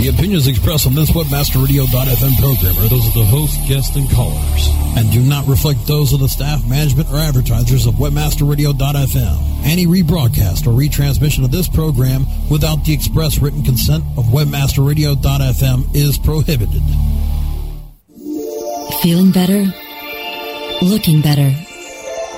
The 0.00 0.08
opinions 0.08 0.46
expressed 0.46 0.86
on 0.86 0.94
this 0.94 1.10
WebmasterRadio.fm 1.10 2.40
program 2.40 2.74
are 2.78 2.88
those 2.88 3.06
of 3.06 3.12
the 3.12 3.24
host, 3.26 3.60
guests, 3.68 3.94
and 3.96 4.08
callers, 4.10 4.68
and 4.96 5.12
do 5.12 5.20
not 5.20 5.46
reflect 5.46 5.86
those 5.86 6.14
of 6.14 6.20
the 6.20 6.28
staff, 6.28 6.66
management, 6.66 7.10
or 7.10 7.16
advertisers 7.16 7.84
of 7.84 7.96
WebmasterRadio.fm. 7.96 9.60
Any 9.62 9.84
rebroadcast 9.84 10.66
or 10.66 10.70
retransmission 10.70 11.44
of 11.44 11.50
this 11.50 11.68
program 11.68 12.24
without 12.48 12.82
the 12.82 12.94
express 12.94 13.40
written 13.40 13.62
consent 13.62 14.02
of 14.16 14.24
WebmasterRadio.fm 14.32 15.94
is 15.94 16.16
prohibited. 16.16 16.82
Feeling 19.02 19.32
better? 19.32 19.66
Looking 20.80 21.20
better? 21.20 21.54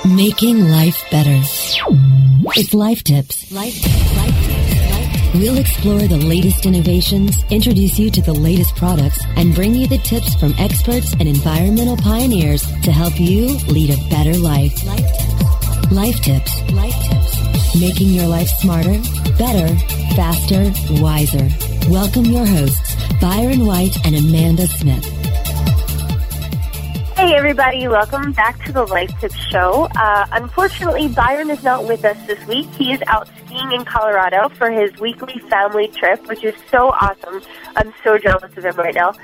Making 0.05 0.69
life 0.69 1.01
better. 1.13 1.39
It's 2.57 2.75
Life 2.75 3.05
Tips. 3.05 3.53
Life 3.53 3.87
Life 4.17 4.47
Tips. 4.47 4.52
We'll 5.35 5.57
explore 5.57 6.01
the 6.01 6.19
latest 6.19 6.67
innovations, 6.67 7.43
introduce 7.49 7.99
you 7.99 8.11
to 8.11 8.21
the 8.21 8.35
latest 8.35 8.77
products, 8.77 9.19
and 9.37 9.55
bring 9.55 9.75
you 9.75 9.87
the 9.87 9.97
tips 9.97 10.35
from 10.35 10.55
experts 10.59 11.15
and 11.15 11.23
environmental 11.23 11.97
pioneers 11.97 12.63
to 12.83 12.93
help 12.93 13.19
you 13.19 13.57
lead 13.67 13.91
a 13.91 14.11
better 14.11 14.35
life. 14.35 14.75
Life 15.91 16.21
Tips. 16.21 16.61
Life 16.73 16.95
Tips. 17.09 17.81
Making 17.81 18.09
your 18.09 18.27
life 18.27 18.49
smarter, 18.49 19.01
better, 19.39 19.75
faster, 20.15 20.71
wiser. 21.03 21.49
Welcome 21.89 22.27
your 22.27 22.45
hosts, 22.45 22.95
Byron 23.19 23.65
White 23.65 23.97
and 24.05 24.15
Amanda 24.15 24.67
Smith. 24.67 25.22
Hey, 27.23 27.37
everybody. 27.37 27.87
Welcome 27.87 28.33
back 28.33 28.59
to 28.65 28.73
the 28.73 28.83
Life 28.83 29.17
Tips 29.21 29.37
Show. 29.37 29.87
Uh, 29.95 30.27
unfortunately, 30.33 31.07
Byron 31.07 31.51
is 31.51 31.63
not 31.63 31.87
with 31.87 32.05
us 32.05 32.17
this 32.27 32.45
week. 32.49 32.67
He 32.71 32.93
is 32.93 33.01
out 33.07 33.29
skiing 33.29 33.71
in 33.71 33.85
Colorado 33.85 34.49
for 34.49 34.73
his 34.73 34.91
weekly 34.99 35.39
family 35.49 35.87
trip, 35.87 36.27
which 36.27 36.43
is 36.43 36.53
so 36.69 36.89
awesome. 36.89 37.41
I'm 37.77 37.95
so 38.03 38.19
jealous 38.19 38.51
of 38.57 38.65
him 38.65 38.75
right 38.75 38.97
now. 38.97 39.15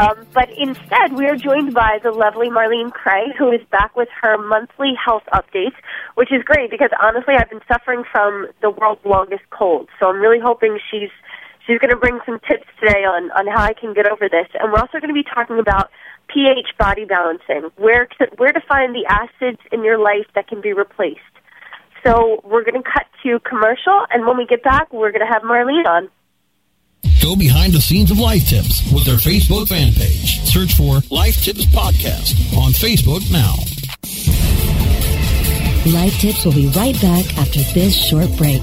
Um, 0.00 0.26
but 0.34 0.50
instead, 0.58 1.12
we 1.12 1.26
are 1.26 1.36
joined 1.36 1.74
by 1.74 2.00
the 2.02 2.10
lovely 2.10 2.50
Marlene 2.50 2.90
Cray, 2.90 3.32
who 3.38 3.52
is 3.52 3.60
back 3.70 3.94
with 3.94 4.08
her 4.20 4.36
monthly 4.36 4.94
health 4.96 5.22
updates, 5.32 5.76
which 6.16 6.32
is 6.32 6.42
great 6.42 6.72
because 6.72 6.90
honestly, 7.00 7.34
I've 7.38 7.50
been 7.50 7.62
suffering 7.72 8.02
from 8.10 8.48
the 8.62 8.70
world's 8.70 9.04
longest 9.04 9.44
cold. 9.50 9.88
So 10.00 10.08
I'm 10.08 10.18
really 10.18 10.40
hoping 10.40 10.80
she's 10.90 11.10
she's 11.68 11.78
going 11.78 11.90
to 11.90 11.96
bring 11.96 12.18
some 12.26 12.40
tips 12.50 12.66
today 12.80 13.04
on 13.04 13.30
on 13.30 13.46
how 13.46 13.62
I 13.62 13.74
can 13.74 13.94
get 13.94 14.10
over 14.10 14.28
this. 14.28 14.48
And 14.58 14.72
we're 14.72 14.80
also 14.80 14.98
going 14.98 15.14
to 15.14 15.14
be 15.14 15.22
talking 15.22 15.60
about 15.60 15.92
pH 16.28 16.76
body 16.78 17.04
balancing, 17.04 17.70
where 17.76 18.06
to, 18.18 18.26
where 18.36 18.52
to 18.52 18.60
find 18.68 18.94
the 18.94 19.06
acids 19.06 19.60
in 19.72 19.84
your 19.84 19.98
life 19.98 20.26
that 20.34 20.48
can 20.48 20.60
be 20.60 20.72
replaced. 20.72 21.20
So 22.04 22.40
we're 22.44 22.64
going 22.64 22.82
to 22.82 22.88
cut 22.88 23.06
to 23.22 23.40
commercial, 23.40 24.04
and 24.10 24.26
when 24.26 24.36
we 24.36 24.46
get 24.46 24.62
back, 24.62 24.92
we're 24.92 25.10
going 25.10 25.26
to 25.26 25.32
have 25.32 25.42
Marlene 25.42 25.86
on. 25.86 26.08
Go 27.22 27.34
behind 27.36 27.72
the 27.72 27.80
scenes 27.80 28.10
of 28.10 28.18
Life 28.18 28.48
Tips 28.48 28.82
with 28.92 29.06
their 29.06 29.16
Facebook 29.16 29.68
fan 29.68 29.92
page. 29.92 30.40
Search 30.40 30.74
for 30.74 31.00
Life 31.10 31.42
Tips 31.42 31.64
Podcast 31.66 32.54
on 32.56 32.72
Facebook 32.72 33.24
now. 33.32 33.54
Life 35.90 36.18
Tips 36.20 36.44
will 36.44 36.52
be 36.52 36.66
right 36.68 36.94
back 37.00 37.38
after 37.38 37.60
this 37.72 37.96
short 37.96 38.28
break. 38.36 38.62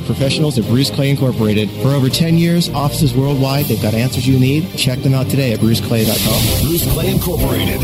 professionals 0.05 0.57
at 0.57 0.65
Bruce 0.65 0.89
Clay 0.89 1.09
Incorporated. 1.09 1.69
For 1.81 1.89
over 1.89 2.09
10 2.09 2.37
years, 2.37 2.69
offices 2.69 3.13
worldwide, 3.13 3.65
they've 3.65 3.81
got 3.81 3.93
answers 3.93 4.27
you 4.27 4.39
need. 4.39 4.69
Check 4.77 4.99
them 4.99 5.13
out 5.13 5.29
today 5.29 5.53
at 5.53 5.59
bruceclay.com. 5.59 6.67
Bruce 6.67 6.91
Clay 6.93 7.11
Incorporated. 7.11 7.81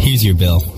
Here's 0.00 0.24
your 0.24 0.34
bill. 0.34 0.77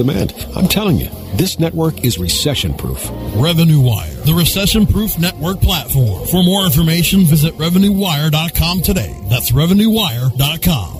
demand. 0.00 0.34
I'm 0.56 0.68
telling 0.68 0.96
you, 0.96 1.08
this 1.34 1.58
network 1.58 2.04
is 2.04 2.18
recession 2.18 2.74
proof. 2.74 3.08
Revenue 3.36 3.80
Wire, 3.80 4.10
the 4.24 4.34
recession 4.34 4.86
proof 4.86 5.18
network 5.18 5.60
platform. 5.60 6.26
For 6.26 6.42
more 6.42 6.64
information, 6.64 7.20
visit 7.24 7.54
RevenueWire.com 7.54 8.82
today. 8.82 9.14
That's 9.28 9.50
RevenueWire.com. 9.52 10.99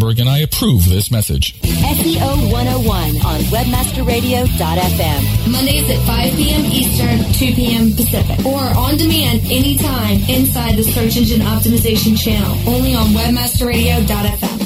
and 0.09 0.27
I 0.27 0.39
approve 0.39 0.89
this 0.89 1.11
message. 1.11 1.53
SEO 1.61 2.51
101 2.51 3.21
on 3.23 3.39
webmasterradio.fm. 3.53 5.51
Mondays 5.51 5.89
at 5.89 5.99
5 6.07 6.35
p.m. 6.35 6.65
Eastern, 6.65 7.19
2 7.33 7.53
p.m. 7.53 7.91
Pacific. 7.93 8.43
Or 8.45 8.61
on 8.61 8.97
demand 8.97 9.41
anytime 9.45 10.17
inside 10.27 10.75
the 10.75 10.83
Search 10.83 11.17
Engine 11.17 11.41
Optimization 11.41 12.17
channel. 12.17 12.51
Only 12.67 12.95
on 12.95 13.07
webmasterradio.fm. 13.09 14.59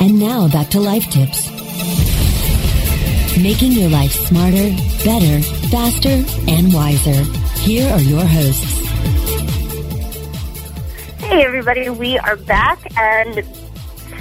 And 0.00 0.18
now 0.18 0.48
back 0.48 0.68
to 0.70 0.80
life 0.80 1.10
tips. 1.10 1.50
Making 3.38 3.72
your 3.72 3.90
life 3.90 4.12
smarter, 4.12 4.70
better, 5.04 5.42
faster, 5.68 6.24
and 6.48 6.72
wiser. 6.72 7.22
Here 7.60 7.92
are 7.92 8.00
your 8.00 8.24
hosts. 8.24 8.91
Hey, 11.32 11.46
everybody. 11.46 11.88
We 11.88 12.18
are 12.18 12.36
back, 12.36 12.78
and 12.94 13.36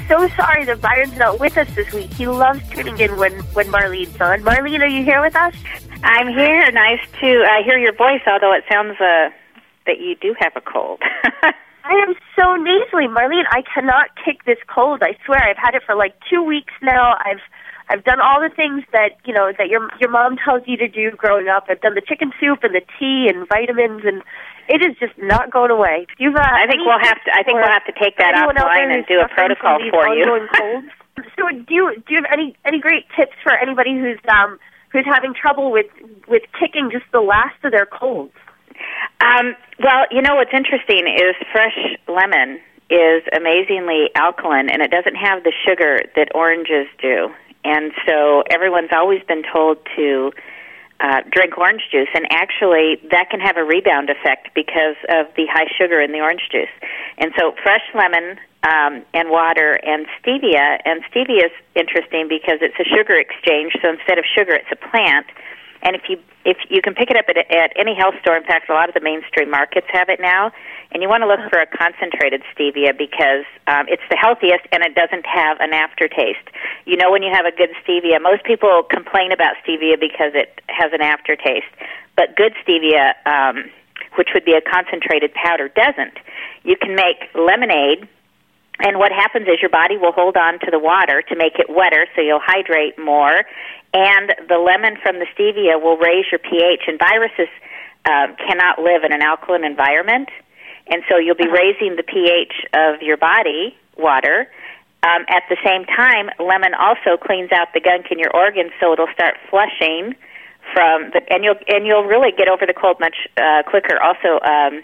so 0.08 0.30
sorry 0.30 0.64
that 0.64 0.80
Byron's 0.80 1.18
not 1.18 1.42
with 1.42 1.58
us 1.58 1.68
this 1.76 1.92
week. 1.92 2.14
He 2.14 2.26
loves 2.26 2.62
tuning 2.70 2.98
in 3.00 3.18
when, 3.18 3.34
when 3.52 3.68
Marlene's 3.68 4.16
on. 4.22 4.44
Marlene, 4.44 4.80
are 4.80 4.88
you 4.88 5.04
here 5.04 5.20
with 5.20 5.36
us? 5.36 5.54
I'm 6.06 6.30
here. 6.30 6.72
Nice 6.72 7.02
to 7.20 7.44
uh, 7.44 7.64
hear 7.66 7.78
your 7.78 7.94
voice, 7.98 8.22
although 8.26 8.54
it 8.54 8.64
sounds 8.72 8.96
uh, 9.02 9.28
that 9.88 10.00
you 10.00 10.16
do 10.22 10.34
have 10.40 10.54
a 10.56 10.62
cold. 10.62 11.02
I 11.84 11.92
am 12.08 12.16
so 12.40 12.56
nasally, 12.56 13.10
Marlene. 13.12 13.44
I 13.52 13.62
cannot 13.76 14.12
kick 14.24 14.46
this 14.46 14.60
cold. 14.74 15.04
I 15.04 15.18
swear, 15.26 15.44
I've 15.44 15.58
had 15.58 15.76
it 15.76 15.84
for 15.86 15.96
like 15.96 16.16
two 16.30 16.42
weeks 16.42 16.72
now. 16.82 17.16
I've 17.26 17.44
I've 17.90 18.06
done 18.06 18.22
all 18.22 18.40
the 18.40 18.56
things 18.56 18.86
that 18.94 19.20
you 19.26 19.34
know 19.34 19.52
that 19.58 19.68
your 19.68 19.90
your 20.00 20.10
mom 20.10 20.38
tells 20.38 20.64
you 20.66 20.78
to 20.78 20.88
do 20.88 21.12
growing 21.12 21.50
up. 21.50 21.66
I've 21.68 21.82
done 21.82 21.96
the 21.96 22.02
chicken 22.08 22.32
soup 22.40 22.64
and 22.64 22.74
the 22.74 22.88
tea 22.98 23.28
and 23.28 23.46
vitamins, 23.50 24.04
and 24.06 24.24
it 24.68 24.82
is 24.82 24.98
just 25.00 25.18
not 25.18 25.52
going 25.52 25.72
away. 25.72 26.08
You've, 26.18 26.36
uh, 26.36 26.42
I 26.42 26.68
think 26.68 26.82
we'll 26.86 27.00
have 27.02 27.20
to. 27.26 27.32
I 27.34 27.44
think 27.44 27.58
we'll 27.58 27.72
have 27.72 27.86
to 27.86 27.96
take 28.00 28.18
that 28.18 28.36
offline 28.36 28.94
and 28.94 29.06
do 29.08 29.20
a 29.20 29.28
protocol 29.30 29.80
for 29.90 30.08
you. 30.14 30.26
so, 31.36 31.50
do 31.50 31.74
you 31.74 31.96
do 32.08 32.16
you 32.16 32.22
have 32.22 32.32
any 32.32 32.56
any 32.66 32.80
great 32.80 33.06
tips 33.16 33.36
for 33.44 33.54
anybody 33.54 33.98
who's 33.98 34.20
um 34.30 34.60
who's 34.92 35.06
having 35.06 35.34
trouble 35.34 35.72
with 35.72 35.88
with 36.28 36.44
kicking 36.60 36.90
just 36.92 37.06
the 37.12 37.22
last 37.22 37.58
of 37.64 37.72
their 37.72 37.86
colds? 37.86 38.34
Um, 39.22 39.56
well, 39.84 40.06
you 40.10 40.22
know 40.22 40.36
what's 40.36 40.54
interesting 40.54 41.06
is 41.08 41.36
fresh 41.52 41.78
lemon 42.08 42.60
is 42.90 43.24
amazingly 43.36 44.10
alkaline, 44.16 44.70
and 44.70 44.82
it 44.82 44.92
doesn't 44.92 45.16
have 45.16 45.44
the 45.44 45.54
sugar 45.66 46.00
that 46.16 46.34
oranges 46.36 46.88
do. 47.02 47.30
And 47.64 47.92
so 48.08 48.44
everyone's 48.50 48.90
always 48.92 49.22
been 49.28 49.44
told 49.54 49.78
to 49.96 50.32
uh, 51.02 51.22
drink 51.32 51.58
orange 51.58 51.82
juice, 51.92 52.10
and 52.14 52.26
actually 52.32 53.02
that 53.10 53.30
can 53.30 53.40
have 53.40 53.58
a 53.58 53.64
rebound 53.64 54.10
effect 54.10 54.50
because 54.54 54.96
of 55.10 55.28
the 55.36 55.46
high 55.52 55.68
sugar 55.78 56.00
in 56.00 56.12
the 56.12 56.20
orange 56.20 56.48
juice. 56.52 56.72
And 57.18 57.32
so, 57.38 57.54
fresh 57.64 57.84
lemon 57.94 58.38
um, 58.64 59.04
and 59.14 59.30
water 59.30 59.80
and 59.84 60.06
stevia, 60.22 60.80
and 60.86 61.02
stevia 61.10 61.46
is 61.46 61.56
interesting 61.76 62.28
because 62.30 62.60
it's 62.62 62.78
a 62.80 62.86
sugar 62.86 63.18
exchange. 63.18 63.74
So 63.82 63.90
instead 63.90 64.20
of 64.20 64.26
sugar, 64.38 64.54
it's 64.54 64.72
a 64.72 64.76
plant. 64.76 65.26
And 65.84 65.96
if 65.96 66.04
you 66.10 66.18
if 66.44 66.58
you 66.70 66.82
can 66.82 66.96
pick 66.96 67.10
it 67.12 67.18
up 67.18 67.26
at, 67.30 67.38
at 67.38 67.72
any 67.76 67.94
health 67.94 68.16
store, 68.22 68.36
in 68.36 68.44
fact, 68.44 68.70
a 68.70 68.74
lot 68.74 68.90
of 68.90 68.96
the 68.96 69.02
mainstream 69.02 69.50
markets 69.50 69.88
have 69.92 70.10
it 70.10 70.20
now. 70.20 70.52
And 70.92 71.02
you 71.02 71.10
want 71.10 71.22
to 71.22 71.28
look 71.28 71.40
for 71.50 71.60
a 71.60 71.68
concentrated 71.68 72.42
stevia 72.54 72.98
because 72.98 73.46
um, 73.68 73.86
it's 73.88 74.04
the 74.10 74.18
healthiest 74.18 74.66
and 74.72 74.84
it 74.84 74.96
doesn't 74.96 75.26
have 75.26 75.60
an 75.60 75.74
aftertaste. 75.74 76.50
You 76.86 76.98
know, 76.98 77.12
when 77.12 77.24
you 77.24 77.32
have 77.32 77.46
a 77.46 77.52
good 77.52 77.70
stevia, 77.86 78.22
most 78.22 78.44
people 78.44 78.84
complain 78.90 79.32
about 79.32 79.56
stevia 79.66 80.00
because 80.00 80.34
it 80.34 80.62
has 80.68 80.92
an 80.94 81.02
aftertaste, 81.02 81.70
but 82.16 82.36
good 82.36 82.54
stevia, 82.66 83.14
um, 83.26 83.70
which 84.16 84.30
would 84.34 84.46
be 84.46 84.54
a 84.54 84.62
concentrated 84.62 85.34
powder, 85.34 85.70
doesn't. 85.70 86.18
You 86.64 86.76
can 86.76 86.96
make 86.96 87.30
lemonade 87.36 88.08
and 88.84 88.98
what 88.98 89.12
happens 89.12 89.48
is 89.48 89.62
your 89.62 89.70
body 89.70 89.98
will 89.98 90.12
hold 90.12 90.38
on 90.38 90.60
to 90.60 90.72
the 90.72 90.80
water 90.80 91.22
to 91.22 91.36
make 91.36 91.60
it 91.60 91.70
wetter, 91.70 92.08
so 92.16 92.22
you'll 92.22 92.44
hydrate 92.44 92.98
more. 92.98 93.44
And 93.94 94.34
the 94.48 94.58
lemon 94.58 94.98
from 95.02 95.20
the 95.20 95.28
stevia 95.36 95.82
will 95.82 95.98
raise 95.98 96.26
your 96.32 96.40
pH. 96.40 96.84
And 96.88 96.98
viruses 96.98 97.52
uh, 98.06 98.28
cannot 98.48 98.80
live 98.80 99.04
in 99.04 99.12
an 99.14 99.22
alkaline 99.22 99.64
environment, 99.64 100.30
and 100.88 101.04
so 101.10 101.18
you'll 101.18 101.36
be 101.36 101.44
uh-huh. 101.44 101.62
raising 101.62 101.96
the 101.96 102.04
pH 102.04 102.54
of 102.74 103.02
your 103.02 103.18
body 103.18 103.78
water. 103.98 104.48
Um, 105.04 105.26
at 105.30 105.44
the 105.50 105.58
same 105.66 105.86
time, 105.86 106.30
lemon 106.38 106.74
also 106.78 107.18
cleans 107.18 107.52
out 107.52 107.74
the 107.74 107.82
gunk 107.82 108.08
in 108.12 108.20
your 108.20 108.36
organs, 108.36 108.72
so 108.80 108.94
it'll 108.94 109.12
start 109.14 109.36
flushing 109.50 110.16
from 110.74 111.10
the 111.12 111.22
and 111.30 111.44
you'll 111.44 111.58
and 111.68 111.86
you'll 111.86 112.06
really 112.06 112.32
get 112.32 112.48
over 112.48 112.66
the 112.66 112.74
cold 112.74 113.00
much 113.00 113.16
uh, 113.38 113.64
quicker. 113.66 114.02
Also, 114.02 114.40
um, 114.46 114.84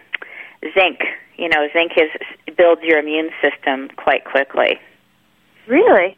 zinc 0.74 1.00
you 1.38 1.50
know, 1.50 1.68
zinc 1.71 1.94
is 1.95 2.09
builds 2.57 2.81
your 2.81 3.00
immune 3.00 3.30
system 3.42 3.89
quite 3.95 4.25
quickly. 4.25 4.80
Really? 5.68 6.18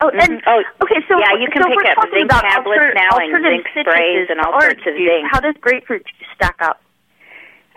Oh, 0.00 0.08
and 0.08 0.40
mm-hmm. 0.40 0.48
oh, 0.48 0.62
okay. 0.82 1.02
So 1.08 1.18
yeah, 1.18 1.36
you 1.38 1.48
can 1.52 1.62
so 1.62 1.68
pick 1.68 1.84
up 1.90 2.08
zinc 2.14 2.30
tablets 2.30 2.80
alter, 2.80 2.94
now 2.94 3.18
and 3.18 3.44
zinc 3.44 3.66
sprays 3.68 4.28
and 4.30 4.40
all 4.40 4.58
sorts 4.60 4.80
of 4.86 4.94
zinc. 4.94 5.26
How 5.30 5.40
does 5.40 5.54
grapefruit 5.60 6.06
stack 6.34 6.56
up? 6.60 6.80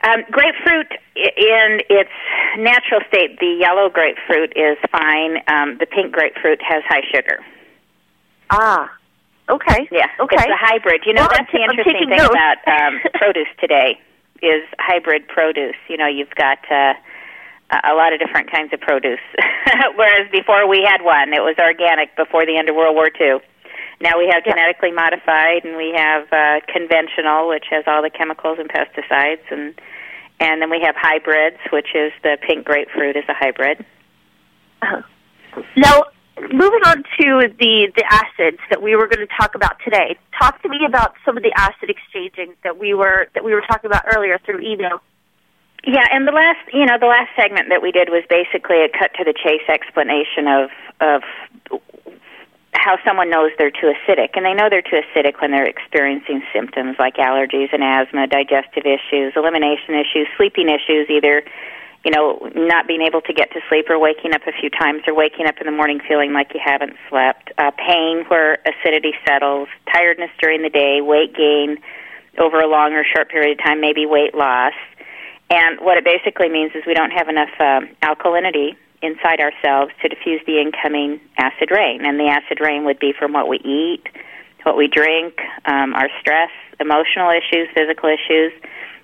Um, 0.03 0.23
grapefruit, 0.31 0.91
in 1.15 1.79
its 1.89 2.11
natural 2.57 3.01
state, 3.07 3.39
the 3.39 3.57
yellow 3.59 3.89
grapefruit 3.89 4.51
is 4.55 4.77
fine. 4.91 5.37
Um, 5.47 5.77
the 5.79 5.85
pink 5.85 6.11
grapefruit 6.11 6.61
has 6.61 6.83
high 6.87 7.03
sugar. 7.13 7.39
Ah, 8.49 8.91
okay. 9.49 9.87
Yeah, 9.91 10.07
okay. 10.19 10.35
It's 10.35 10.45
a 10.45 10.59
hybrid. 10.59 11.03
You 11.05 11.13
know, 11.13 11.21
well, 11.21 11.29
that's 11.31 11.49
I'm 11.53 11.59
the 11.59 11.63
interesting 11.63 12.09
thing 12.09 12.17
notes. 12.17 12.35
about 12.35 12.59
um, 12.67 12.99
produce 13.15 13.47
today 13.59 13.97
is 14.43 14.67
hybrid 14.77 15.27
produce. 15.27 15.79
You 15.87 15.97
know, 15.97 16.07
you've 16.07 16.35
got 16.35 16.59
uh, 16.69 16.93
a 17.71 17.95
lot 17.95 18.11
of 18.11 18.19
different 18.19 18.51
kinds 18.51 18.73
of 18.73 18.81
produce. 18.81 19.23
Whereas 19.95 20.29
before 20.31 20.67
we 20.67 20.83
had 20.85 21.01
one, 21.01 21.31
it 21.33 21.41
was 21.41 21.55
organic 21.57 22.15
before 22.15 22.45
the 22.45 22.57
end 22.57 22.69
of 22.69 22.75
World 22.75 22.95
War 22.95 23.07
II. 23.07 23.39
Now 24.01 24.19
we 24.19 24.27
have 24.33 24.43
genetically 24.43 24.91
modified, 24.91 25.63
and 25.63 25.77
we 25.77 25.93
have 25.95 26.27
uh, 26.31 26.59
conventional, 26.67 27.47
which 27.47 27.65
has 27.71 27.85
all 27.87 28.03
the 28.03 28.09
chemicals 28.09 28.59
and 28.59 28.67
pesticides, 28.69 29.47
and 29.49 29.73
and 30.39 30.61
then 30.61 30.69
we 30.69 30.81
have 30.83 30.95
hybrids, 30.97 31.57
which 31.71 31.95
is 31.95 32.11
the 32.21 32.37
pink 32.41 32.65
grapefruit 32.65 33.15
is 33.15 33.23
a 33.29 33.33
hybrid. 33.33 33.85
Uh-huh. 34.81 35.01
Now, 35.77 36.03
moving 36.37 36.81
on 36.85 37.03
to 37.19 37.53
the 37.59 37.91
the 37.95 38.05
acids 38.09 38.59
that 38.69 38.81
we 38.81 38.95
were 38.95 39.07
going 39.07 39.25
to 39.25 39.33
talk 39.39 39.55
about 39.55 39.77
today. 39.83 40.17
Talk 40.39 40.61
to 40.63 40.69
me 40.69 40.79
about 40.85 41.13
some 41.25 41.37
of 41.37 41.43
the 41.43 41.51
acid 41.55 41.89
exchanging 41.89 42.55
that 42.63 42.77
we 42.77 42.93
were 42.93 43.27
that 43.33 43.43
we 43.43 43.53
were 43.53 43.61
talking 43.61 43.89
about 43.89 44.03
earlier 44.15 44.39
through 44.45 44.61
email. 44.61 45.01
Yeah, 45.85 46.07
and 46.11 46.25
the 46.25 46.31
last, 46.31 46.63
you 46.71 46.85
know, 46.85 46.97
the 46.97 47.07
last 47.07 47.29
segment 47.35 47.67
that 47.69 47.81
we 47.81 47.91
did 47.91 48.07
was 48.09 48.23
basically 48.29 48.83
a 48.83 48.89
cut 48.89 49.11
to 49.15 49.25
the 49.25 49.33
chase 49.33 49.67
explanation 49.67 50.47
of 50.47 50.69
of 51.01 51.21
how 52.73 52.97
someone 53.05 53.29
knows 53.29 53.51
they're 53.57 53.71
too 53.71 53.93
acidic, 53.93 54.35
and 54.35 54.45
they 54.45 54.53
know 54.53 54.69
they're 54.69 54.81
too 54.81 54.99
acidic 54.99 55.39
when 55.41 55.51
they're 55.51 55.67
experiencing 55.67 56.41
symptoms 56.51 56.95
like 56.99 57.15
allergies 57.15 57.71
and 57.71 57.83
asthma, 57.83 58.27
digestive 58.27 58.83
issues, 58.85 59.33
elimination 59.35 59.93
issues, 59.93 60.27
sleeping 60.37 60.69
issues, 60.69 61.09
either 61.09 61.43
you 62.03 62.11
know, 62.11 62.51
not 62.53 62.87
being 62.87 63.01
able 63.01 63.21
to 63.21 63.33
get 63.33 63.51
to 63.51 63.61
sleep 63.69 63.89
or 63.89 63.97
waking 63.97 64.33
up 64.33 64.41
a 64.45 64.51
few 64.51 64.69
times 64.69 65.03
or 65.07 65.15
waking 65.15 65.45
up 65.47 65.55
in 65.59 65.65
the 65.65 65.71
morning 65.71 65.99
feeling 66.07 66.33
like 66.33 66.53
you 66.53 66.59
haven't 66.63 66.95
slept, 67.09 67.51
uh, 67.57 67.71
pain 67.71 68.25
where 68.27 68.59
acidity 68.65 69.13
settles, 69.25 69.69
tiredness 69.91 70.29
during 70.41 70.61
the 70.61 70.69
day, 70.69 70.99
weight 71.01 71.33
gain 71.35 71.77
over 72.37 72.59
a 72.59 72.67
long 72.67 72.93
or 72.93 73.05
short 73.05 73.29
period 73.29 73.57
of 73.57 73.65
time, 73.65 73.79
maybe 73.79 74.05
weight 74.05 74.35
loss. 74.35 74.73
And 75.49 75.79
what 75.79 75.97
it 75.97 76.03
basically 76.03 76.49
means 76.49 76.71
is 76.75 76.83
we 76.85 76.93
don't 76.93 77.11
have 77.11 77.29
enough 77.29 77.49
uh, 77.59 77.81
alkalinity 78.01 78.75
inside 79.01 79.39
ourselves 79.39 79.91
to 80.01 80.09
diffuse 80.09 80.41
the 80.45 80.59
incoming 80.59 81.21
acid 81.37 81.69
rain. 81.71 82.05
And 82.05 82.19
the 82.19 82.27
acid 82.27 82.59
rain 82.59 82.85
would 82.85 82.99
be 82.99 83.13
from 83.17 83.33
what 83.33 83.47
we 83.47 83.57
eat, 83.57 84.03
what 84.63 84.77
we 84.77 84.87
drink, 84.87 85.39
um, 85.65 85.93
our 85.93 86.09
stress, 86.19 86.51
emotional 86.79 87.29
issues, 87.29 87.67
physical 87.73 88.09
issues 88.09 88.51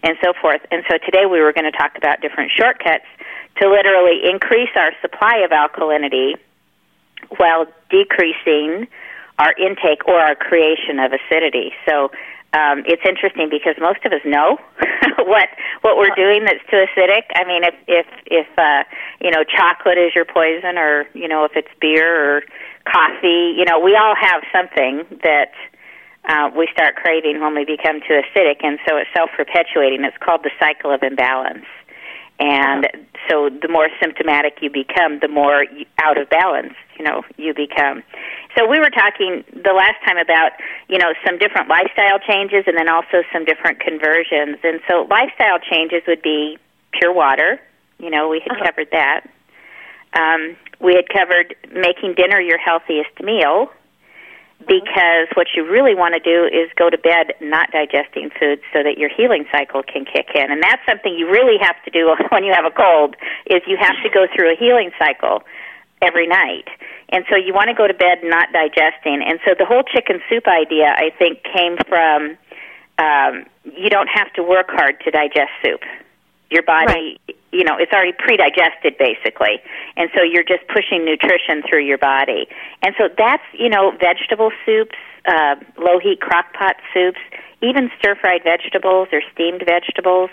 and 0.03 0.17
so 0.23 0.33
forth. 0.39 0.61
And 0.71 0.83
so 0.89 0.97
today 0.97 1.25
we 1.25 1.41
were 1.41 1.53
going 1.53 1.69
to 1.69 1.77
talk 1.77 1.97
about 1.97 2.21
different 2.21 2.51
shortcuts 2.51 3.05
to 3.61 3.69
literally 3.69 4.21
increase 4.23 4.69
our 4.75 4.91
supply 5.01 5.39
of 5.39 5.51
alkalinity 5.51 6.35
while 7.37 7.65
decreasing 7.89 8.87
our 9.37 9.53
intake 9.53 10.07
or 10.07 10.19
our 10.19 10.35
creation 10.35 10.99
of 10.99 11.11
acidity. 11.11 11.73
So 11.87 12.11
um, 12.53 12.83
it's 12.85 13.03
interesting 13.07 13.49
because 13.49 13.75
most 13.79 14.03
of 14.05 14.11
us 14.11 14.21
know 14.25 14.57
what 15.19 15.49
what 15.81 15.97
we're 15.97 16.15
doing 16.15 16.45
that's 16.45 16.63
too 16.71 16.83
acidic. 16.83 17.23
I 17.35 17.45
mean, 17.45 17.63
if 17.63 17.75
if 17.87 18.07
if 18.25 18.47
uh, 18.57 18.83
you 19.21 19.29
know 19.29 19.43
chocolate 19.43 19.97
is 19.97 20.15
your 20.15 20.25
poison, 20.25 20.77
or 20.77 21.05
you 21.13 21.27
know 21.27 21.45
if 21.45 21.51
it's 21.55 21.69
beer 21.79 22.37
or 22.37 22.43
coffee, 22.91 23.53
you 23.57 23.65
know 23.65 23.79
we 23.79 23.95
all 23.95 24.15
have 24.15 24.41
something 24.51 25.05
that 25.23 25.53
uh, 26.27 26.49
we 26.55 26.67
start 26.73 26.95
craving 26.95 27.39
when 27.41 27.55
we 27.55 27.65
become 27.65 28.01
too 28.01 28.21
acidic, 28.21 28.63
and 28.63 28.79
so 28.87 28.97
it's 28.97 29.09
self-perpetuating. 29.15 30.03
It's 30.03 30.17
called 30.17 30.43
the 30.43 30.51
cycle 30.59 30.91
of 30.91 31.01
imbalance. 31.03 31.65
And 32.39 32.87
so, 33.29 33.49
the 33.49 33.67
more 33.67 33.89
symptomatic 34.01 34.59
you 34.61 34.69
become, 34.69 35.19
the 35.19 35.27
more 35.27 35.65
out 35.97 36.17
of 36.17 36.29
balance, 36.29 36.73
you 36.97 37.03
know, 37.03 37.23
you 37.37 37.53
become. 37.53 38.01
So 38.57 38.65
we 38.65 38.79
were 38.79 38.89
talking 38.89 39.43
the 39.51 39.73
last 39.73 39.99
time 40.07 40.17
about, 40.17 40.51
you 40.87 40.97
know, 40.97 41.13
some 41.25 41.37
different 41.37 41.67
lifestyle 41.67 42.17
changes, 42.19 42.63
and 42.65 42.77
then 42.77 42.87
also 42.87 43.23
some 43.33 43.43
different 43.43 43.81
conversions. 43.81 44.57
And 44.63 44.79
so, 44.87 45.05
lifestyle 45.09 45.59
changes 45.59 46.03
would 46.07 46.21
be 46.21 46.57
pure 46.93 47.11
water. 47.11 47.59
You 47.97 48.09
know, 48.09 48.29
we 48.29 48.39
had 48.39 48.53
uh-huh. 48.53 48.71
covered 48.71 48.87
that. 48.91 49.27
Um, 50.13 50.57
we 50.79 50.95
had 50.95 51.09
covered 51.09 51.55
making 51.71 52.15
dinner 52.15 52.39
your 52.39 52.57
healthiest 52.57 53.19
meal 53.21 53.69
because 54.67 55.27
what 55.35 55.47
you 55.55 55.63
really 55.63 55.95
want 55.95 56.15
to 56.15 56.19
do 56.19 56.45
is 56.45 56.69
go 56.75 56.89
to 56.89 56.97
bed 56.97 57.33
not 57.39 57.71
digesting 57.71 58.29
food 58.39 58.59
so 58.73 58.83
that 58.83 58.97
your 58.97 59.09
healing 59.09 59.45
cycle 59.51 59.83
can 59.83 60.03
kick 60.03 60.27
in. 60.35 60.51
And 60.51 60.61
that's 60.61 60.81
something 60.87 61.15
you 61.15 61.29
really 61.29 61.57
have 61.61 61.81
to 61.85 61.91
do 61.91 62.13
when 62.29 62.43
you 62.43 62.53
have 62.53 62.65
a 62.65 62.71
cold 62.71 63.15
is 63.47 63.61
you 63.67 63.77
have 63.79 63.95
to 64.03 64.09
go 64.09 64.27
through 64.35 64.51
a 64.53 64.57
healing 64.57 64.91
cycle 64.99 65.43
every 66.01 66.27
night. 66.27 66.67
And 67.09 67.25
so 67.29 67.35
you 67.35 67.53
want 67.53 67.67
to 67.67 67.73
go 67.73 67.87
to 67.87 67.93
bed 67.93 68.19
not 68.23 68.51
digesting. 68.51 69.23
And 69.25 69.39
so 69.43 69.55
the 69.57 69.65
whole 69.65 69.83
chicken 69.83 70.21
soup 70.29 70.47
idea 70.47 70.93
i 70.95 71.11
think 71.17 71.43
came 71.43 71.77
from 71.87 72.37
um, 72.99 73.45
you 73.63 73.89
don't 73.89 74.09
have 74.11 74.31
to 74.33 74.43
work 74.43 74.67
hard 74.69 74.99
to 75.05 75.11
digest 75.11 75.51
soup 75.63 75.81
your 76.49 76.63
body 76.63 77.19
right. 77.27 77.35
you 77.51 77.63
know 77.63 77.77
it's 77.77 77.91
already 77.93 78.13
pre-digested 78.13 78.97
basically 78.97 79.61
and 79.97 80.09
so 80.15 80.21
you're 80.21 80.43
just 80.43 80.67
pushing 80.67 81.05
nutrition 81.05 81.61
through 81.67 81.83
your 81.83 81.97
body 81.97 82.47
and 82.81 82.95
so 82.97 83.09
that's 83.17 83.43
you 83.53 83.69
know 83.69 83.91
vegetable 83.99 84.51
soups 84.65 84.97
uh 85.25 85.55
low 85.77 85.99
heat 85.99 86.19
crock 86.21 86.53
pot 86.53 86.75
soups 86.93 87.19
even 87.61 87.89
stir 87.99 88.15
fried 88.15 88.43
vegetables 88.43 89.07
or 89.11 89.21
steamed 89.33 89.63
vegetables 89.65 90.29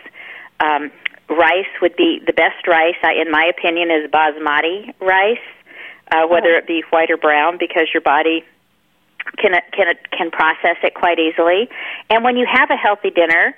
um 0.61 0.91
rice 1.29 1.73
would 1.83 1.97
be 1.97 2.21
the 2.25 2.33
best 2.33 2.67
rice 2.67 2.97
I, 3.03 3.15
in 3.15 3.31
my 3.31 3.45
opinion 3.45 3.91
is 3.91 4.11
basmati 4.11 4.95
rice 5.01 5.39
uh 6.13 6.27
whether 6.29 6.55
oh. 6.55 6.59
it 6.59 6.67
be 6.67 6.83
white 6.91 7.11
or 7.11 7.17
brown 7.17 7.59
because 7.59 7.89
your 7.93 8.03
body 8.03 8.45
can 9.37 9.53
can 9.73 9.95
can 10.13 10.31
process 10.31 10.77
it 10.83 10.95
quite 10.95 11.19
easily 11.19 11.69
and 12.09 12.25
when 12.25 12.37
you 12.37 12.47
have 12.51 12.71
a 12.71 12.77
healthy 12.77 13.11
dinner 13.11 13.55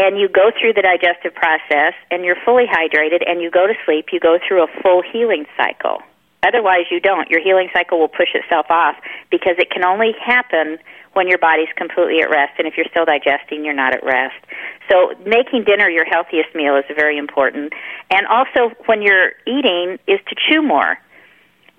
and 0.00 0.16
you 0.18 0.28
go 0.28 0.50
through 0.58 0.72
the 0.72 0.80
digestive 0.80 1.34
process 1.34 1.92
and 2.10 2.24
you're 2.24 2.40
fully 2.42 2.64
hydrated 2.64 3.20
and 3.28 3.42
you 3.42 3.50
go 3.50 3.66
to 3.66 3.74
sleep, 3.84 4.06
you 4.12 4.18
go 4.18 4.38
through 4.40 4.64
a 4.64 4.68
full 4.80 5.02
healing 5.02 5.44
cycle. 5.58 6.00
Otherwise, 6.42 6.88
you 6.90 7.00
don't. 7.00 7.28
Your 7.28 7.42
healing 7.42 7.68
cycle 7.74 8.00
will 8.00 8.08
push 8.08 8.32
itself 8.32 8.64
off 8.70 8.96
because 9.30 9.56
it 9.58 9.70
can 9.70 9.84
only 9.84 10.12
happen 10.24 10.78
when 11.12 11.28
your 11.28 11.36
body's 11.36 11.68
completely 11.76 12.22
at 12.22 12.30
rest. 12.30 12.56
And 12.56 12.66
if 12.66 12.78
you're 12.78 12.88
still 12.90 13.04
digesting, 13.04 13.62
you're 13.62 13.76
not 13.76 13.92
at 13.92 14.02
rest. 14.02 14.40
So, 14.88 15.12
making 15.26 15.64
dinner 15.64 15.90
your 15.90 16.06
healthiest 16.06 16.54
meal 16.54 16.76
is 16.76 16.84
very 16.96 17.18
important. 17.18 17.74
And 18.10 18.26
also, 18.26 18.74
when 18.86 19.02
you're 19.02 19.32
eating, 19.46 19.98
is 20.08 20.18
to 20.28 20.34
chew 20.48 20.62
more 20.62 20.96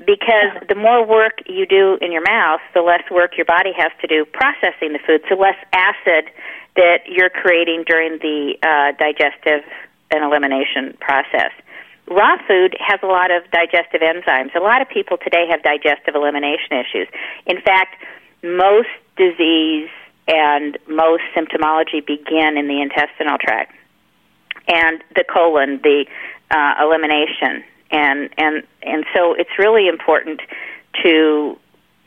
because 0.05 0.67
the 0.67 0.75
more 0.75 1.05
work 1.05 1.39
you 1.48 1.65
do 1.65 1.98
in 2.01 2.12
your 2.12 2.24
mouth, 2.24 2.62
the 2.74 2.81
less 2.81 3.03
work 3.12 3.38
your 3.38 3.46
body 3.46 3.72
has 3.75 3.91
to 4.01 4.08
do 4.08 4.25
processing 4.25 4.93
the 4.93 5.00
food, 5.05 5.22
so 5.29 5.36
less 5.36 5.58
acid 5.74 6.31
that 6.75 7.08
you're 7.08 7.29
creating 7.29 7.84
during 7.86 8.17
the 8.20 8.55
uh, 8.63 8.91
digestive 8.98 9.63
and 10.12 10.24
elimination 10.24 10.98
process. 11.00 11.51
Raw 12.08 12.38
food 12.48 12.75
has 12.79 13.00
a 13.03 13.08
lot 13.08 13.31
of 13.31 13.43
digestive 13.51 14.01
enzymes. 14.01 14.55
A 14.55 14.60
lot 14.60 14.81
of 14.81 14.89
people 14.89 15.17
today 15.17 15.48
have 15.50 15.63
digestive 15.63 16.15
elimination 16.15 16.74
issues. 16.74 17.08
In 17.46 17.62
fact, 17.62 17.96
most 18.43 18.89
disease 19.17 19.89
and 20.27 20.77
most 20.88 21.24
symptomology 21.36 22.05
begin 22.05 22.58
in 22.58 22.67
the 22.67 22.81
intestinal 22.81 23.38
tract 23.38 23.74
and 24.67 25.03
the 25.15 25.24
colon, 25.24 25.79
the 25.84 26.05
uh, 26.51 26.74
elimination, 26.81 27.63
and 27.91 28.29
and 28.38 28.63
and 28.81 29.05
so 29.13 29.33
it's 29.33 29.57
really 29.60 29.88
important 29.88 30.41
to 31.03 31.57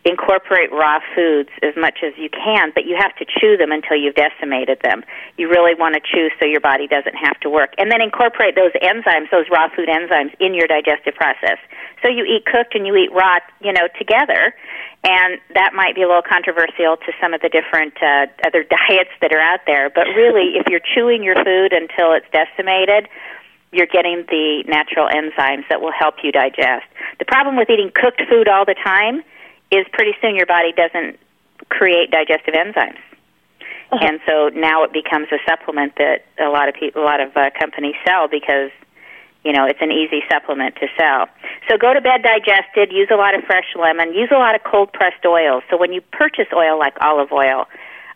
incorporate 0.04 0.70
raw 0.70 1.00
foods 1.14 1.48
as 1.62 1.72
much 1.76 2.04
as 2.04 2.12
you 2.18 2.28
can, 2.28 2.72
but 2.74 2.84
you 2.84 2.94
have 2.96 3.16
to 3.16 3.24
chew 3.24 3.56
them 3.56 3.72
until 3.72 3.96
you've 3.96 4.14
decimated 4.14 4.78
them. 4.84 5.02
You 5.38 5.48
really 5.48 5.74
want 5.74 5.94
to 5.96 6.00
chew 6.00 6.28
so 6.38 6.44
your 6.44 6.60
body 6.60 6.86
doesn't 6.86 7.16
have 7.16 7.40
to 7.40 7.48
work. 7.48 7.72
And 7.78 7.90
then 7.90 8.02
incorporate 8.02 8.54
those 8.54 8.72
enzymes, 8.84 9.30
those 9.30 9.48
raw 9.50 9.68
food 9.74 9.88
enzymes, 9.88 10.36
in 10.40 10.52
your 10.52 10.68
digestive 10.68 11.14
process. 11.14 11.56
So 12.02 12.08
you 12.08 12.24
eat 12.24 12.44
cooked 12.44 12.74
and 12.74 12.86
you 12.86 12.94
eat 12.96 13.12
raw, 13.12 13.40
you 13.60 13.72
know, 13.72 13.88
together. 13.96 14.54
And 15.04 15.40
that 15.54 15.72
might 15.72 15.94
be 15.94 16.02
a 16.02 16.06
little 16.06 16.24
controversial 16.24 16.96
to 17.00 17.12
some 17.20 17.32
of 17.32 17.40
the 17.40 17.48
different 17.48 17.96
uh, 18.02 18.28
other 18.44 18.62
diets 18.88 19.12
that 19.22 19.32
are 19.32 19.40
out 19.40 19.60
there. 19.66 19.88
But 19.88 20.12
really, 20.12 20.60
if 20.60 20.68
you're 20.68 20.84
chewing 20.84 21.24
your 21.24 21.36
food 21.42 21.72
until 21.72 22.12
it's 22.12 22.28
decimated, 22.28 23.08
you're 23.74 23.90
getting 23.90 24.24
the 24.28 24.64
natural 24.66 25.08
enzymes 25.08 25.68
that 25.68 25.80
will 25.80 25.92
help 25.92 26.16
you 26.22 26.32
digest. 26.32 26.86
The 27.18 27.24
problem 27.24 27.56
with 27.56 27.68
eating 27.68 27.90
cooked 27.94 28.22
food 28.28 28.48
all 28.48 28.64
the 28.64 28.74
time 28.74 29.22
is 29.70 29.86
pretty 29.92 30.12
soon 30.22 30.36
your 30.36 30.46
body 30.46 30.72
doesn't 30.72 31.18
create 31.68 32.10
digestive 32.10 32.54
enzymes. 32.54 32.98
Uh-huh. 33.90 33.98
And 34.00 34.20
so 34.26 34.48
now 34.54 34.84
it 34.84 34.92
becomes 34.92 35.28
a 35.30 35.38
supplement 35.46 35.96
that 35.96 36.24
a 36.40 36.48
lot 36.48 36.68
of 36.68 36.74
people, 36.74 37.02
a 37.02 37.04
lot 37.04 37.20
of 37.20 37.36
uh, 37.36 37.50
companies 37.58 37.94
sell 38.06 38.28
because 38.28 38.70
you 39.44 39.52
know 39.52 39.66
it's 39.66 39.80
an 39.82 39.92
easy 39.92 40.22
supplement 40.30 40.76
to 40.76 40.86
sell. 40.96 41.28
So 41.68 41.76
go 41.76 41.92
to 41.92 42.00
bed 42.00 42.22
digested. 42.22 42.92
Use 42.92 43.08
a 43.12 43.16
lot 43.16 43.34
of 43.34 43.44
fresh 43.44 43.68
lemon. 43.76 44.14
Use 44.14 44.30
a 44.32 44.38
lot 44.38 44.54
of 44.54 44.62
cold 44.64 44.92
pressed 44.92 45.24
oils. 45.26 45.62
So 45.70 45.76
when 45.76 45.92
you 45.92 46.00
purchase 46.00 46.48
oil 46.54 46.78
like 46.78 46.96
olive 47.00 47.30
oil, 47.32 47.66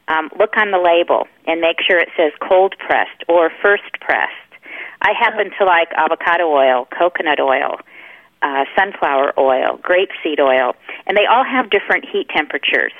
um, 0.08 0.30
look 0.38 0.56
on 0.56 0.70
the 0.70 0.78
label 0.78 1.28
and 1.46 1.60
make 1.60 1.78
sure 1.86 1.98
it 1.98 2.08
says 2.16 2.32
cold 2.40 2.74
pressed 2.78 3.22
or 3.28 3.50
first 3.62 3.92
pressed. 4.00 4.47
I 5.02 5.12
happen 5.18 5.50
to 5.58 5.64
like 5.64 5.88
avocado 5.96 6.44
oil, 6.48 6.88
coconut 6.96 7.40
oil, 7.40 7.78
uh, 8.42 8.64
sunflower 8.76 9.34
oil, 9.38 9.78
grapeseed 9.82 10.40
oil, 10.40 10.74
and 11.06 11.16
they 11.16 11.26
all 11.26 11.44
have 11.44 11.70
different 11.70 12.04
heat 12.04 12.28
temperatures. 12.28 12.92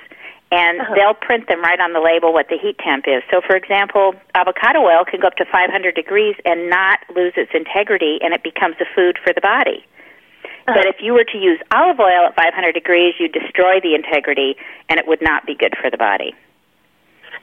And 0.50 0.80
uh-huh. 0.80 0.94
they'll 0.94 1.14
print 1.14 1.46
them 1.48 1.60
right 1.60 1.78
on 1.78 1.92
the 1.92 2.00
label 2.00 2.32
what 2.32 2.48
the 2.48 2.56
heat 2.56 2.78
temp 2.78 3.04
is. 3.06 3.22
So, 3.30 3.42
for 3.44 3.54
example, 3.54 4.14
avocado 4.34 4.80
oil 4.80 5.04
can 5.04 5.20
go 5.20 5.26
up 5.26 5.36
to 5.36 5.44
500 5.44 5.94
degrees 5.94 6.36
and 6.46 6.70
not 6.70 7.00
lose 7.14 7.34
its 7.36 7.50
integrity, 7.52 8.18
and 8.22 8.32
it 8.32 8.42
becomes 8.42 8.76
a 8.80 8.86
food 8.96 9.18
for 9.22 9.34
the 9.34 9.42
body. 9.42 9.84
Uh-huh. 9.84 10.72
But 10.74 10.86
if 10.86 10.96
you 11.00 11.12
were 11.12 11.24
to 11.24 11.38
use 11.38 11.60
olive 11.70 12.00
oil 12.00 12.32
at 12.32 12.34
500 12.34 12.72
degrees, 12.72 13.14
you 13.20 13.28
destroy 13.28 13.80
the 13.80 13.94
integrity, 13.94 14.56
and 14.88 14.98
it 14.98 15.06
would 15.06 15.20
not 15.20 15.44
be 15.44 15.54
good 15.54 15.74
for 15.76 15.90
the 15.90 15.98
body. 15.98 16.34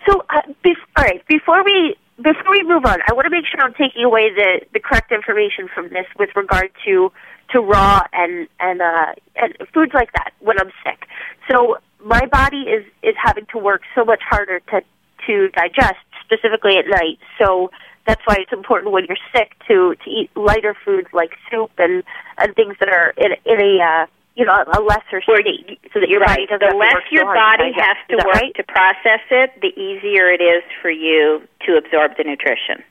So, 0.10 0.26
uh, 0.30 0.42
bef- 0.64 0.86
all 0.98 1.04
right, 1.04 1.26
before 1.28 1.64
we 1.64 1.96
before 2.18 2.52
we 2.52 2.64
move 2.64 2.86
on, 2.86 3.00
I 3.08 3.14
want 3.14 3.26
to 3.26 3.30
make 3.30 3.46
sure 3.46 3.62
I'm 3.62 3.74
taking 3.74 4.04
away 4.04 4.30
the 4.34 4.62
the 4.74 4.80
correct 4.80 5.12
information 5.12 5.68
from 5.74 5.90
this 5.90 6.06
with 6.18 6.30
regard 6.36 6.72
to 6.86 7.12
to 7.52 7.60
raw 7.60 8.02
and 8.14 8.48
and 8.60 8.82
uh 8.82 9.14
and 9.36 9.56
foods 9.74 9.92
like 9.94 10.12
that 10.14 10.32
when 10.40 10.60
I'm 10.60 10.72
sick. 10.84 11.08
So 11.50 11.78
my 12.04 12.26
body 12.28 12.62
is 12.70 12.86
is 13.04 13.16
having 13.22 13.46
to 13.52 13.58
work 13.58 13.82
so 13.94 14.06
much 14.06 14.22
harder 14.28 14.60
to 14.72 14.82
to 15.28 15.50
digest 15.50 16.00
specifically 16.24 16.78
at 16.78 16.86
night. 16.88 17.20
So 17.38 17.72
that's 18.08 18.22
why 18.26 18.38
it's 18.40 18.54
important 18.54 18.94
when 18.94 19.06
you're 19.06 19.18
sick 19.36 19.52
to 19.68 19.96
to 20.04 20.10
eat 20.10 20.30
lighter 20.36 20.76
foods 20.86 21.08
like 21.12 21.32
soup 21.52 21.72
and 21.78 22.04
and 22.38 22.56
things 22.56 22.76
that 22.80 22.90
are 22.90 23.14
in 23.18 23.32
in 23.46 23.62
a 23.62 23.84
uh, 23.84 24.06
you 24.36 24.46
know 24.46 24.64
a 24.68 24.82
lesser 24.82 25.22
state, 25.24 25.80
so 25.94 26.00
that 26.00 26.10
your 26.10 26.20
right. 26.20 26.36
body 26.36 26.46
doesn't. 26.48 26.70
The 26.70 26.76
less 26.76 26.94
so 26.94 27.12
your 27.12 27.26
body 27.26 27.72
to 27.72 27.82
has 27.82 27.98
to 28.10 28.16
work 28.18 28.36
right? 28.36 28.56
to 28.56 28.64
process 28.64 29.24
it, 29.32 29.52
the 29.62 29.72
easier 29.80 30.30
it 30.32 30.44
is 30.44 30.64
for 30.82 30.92
you 30.92 31.42
to 31.66 31.78
absorb 31.78 32.18
the 32.18 32.24
nutrition. 32.24 32.84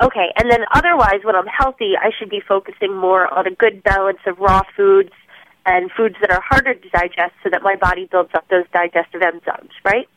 Okay, 0.00 0.32
and 0.36 0.50
then 0.50 0.64
otherwise, 0.72 1.20
when 1.24 1.36
I'm 1.36 1.46
healthy, 1.46 1.92
I 1.96 2.10
should 2.18 2.30
be 2.30 2.40
focusing 2.40 2.96
more 2.96 3.32
on 3.32 3.46
a 3.46 3.50
good 3.50 3.82
balance 3.82 4.20
of 4.26 4.38
raw 4.38 4.62
foods 4.76 5.12
and 5.66 5.90
foods 5.92 6.16
that 6.20 6.30
are 6.30 6.40
harder 6.40 6.74
to 6.74 6.88
digest 6.88 7.34
so 7.42 7.50
that 7.50 7.62
my 7.62 7.76
body 7.76 8.08
builds 8.10 8.30
up 8.34 8.48
those 8.48 8.64
digestive 8.72 9.20
enzymes, 9.20 9.76
right? 9.84 10.08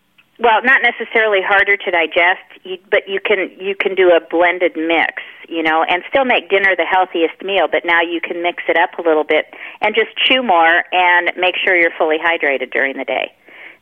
Well, 0.43 0.59
not 0.61 0.81
necessarily 0.83 1.39
harder 1.39 1.77
to 1.77 1.89
digest, 1.89 2.43
but 2.91 3.07
you 3.07 3.23
can 3.23 3.47
you 3.63 3.75
can 3.79 3.95
do 3.95 4.11
a 4.11 4.19
blended 4.19 4.75
mix, 4.75 5.23
you 5.47 5.63
know, 5.63 5.85
and 5.87 6.03
still 6.09 6.25
make 6.25 6.49
dinner 6.49 6.75
the 6.75 6.83
healthiest 6.83 7.41
meal, 7.41 7.71
but 7.71 7.85
now 7.85 8.01
you 8.01 8.19
can 8.19 8.43
mix 8.43 8.61
it 8.67 8.75
up 8.75 8.99
a 8.99 9.01
little 9.01 9.23
bit 9.23 9.47
and 9.79 9.95
just 9.95 10.11
chew 10.19 10.43
more 10.43 10.83
and 10.91 11.31
make 11.39 11.55
sure 11.63 11.79
you're 11.79 11.95
fully 11.97 12.17
hydrated 12.19 12.73
during 12.73 12.97
the 12.97 13.05
day. 13.05 13.31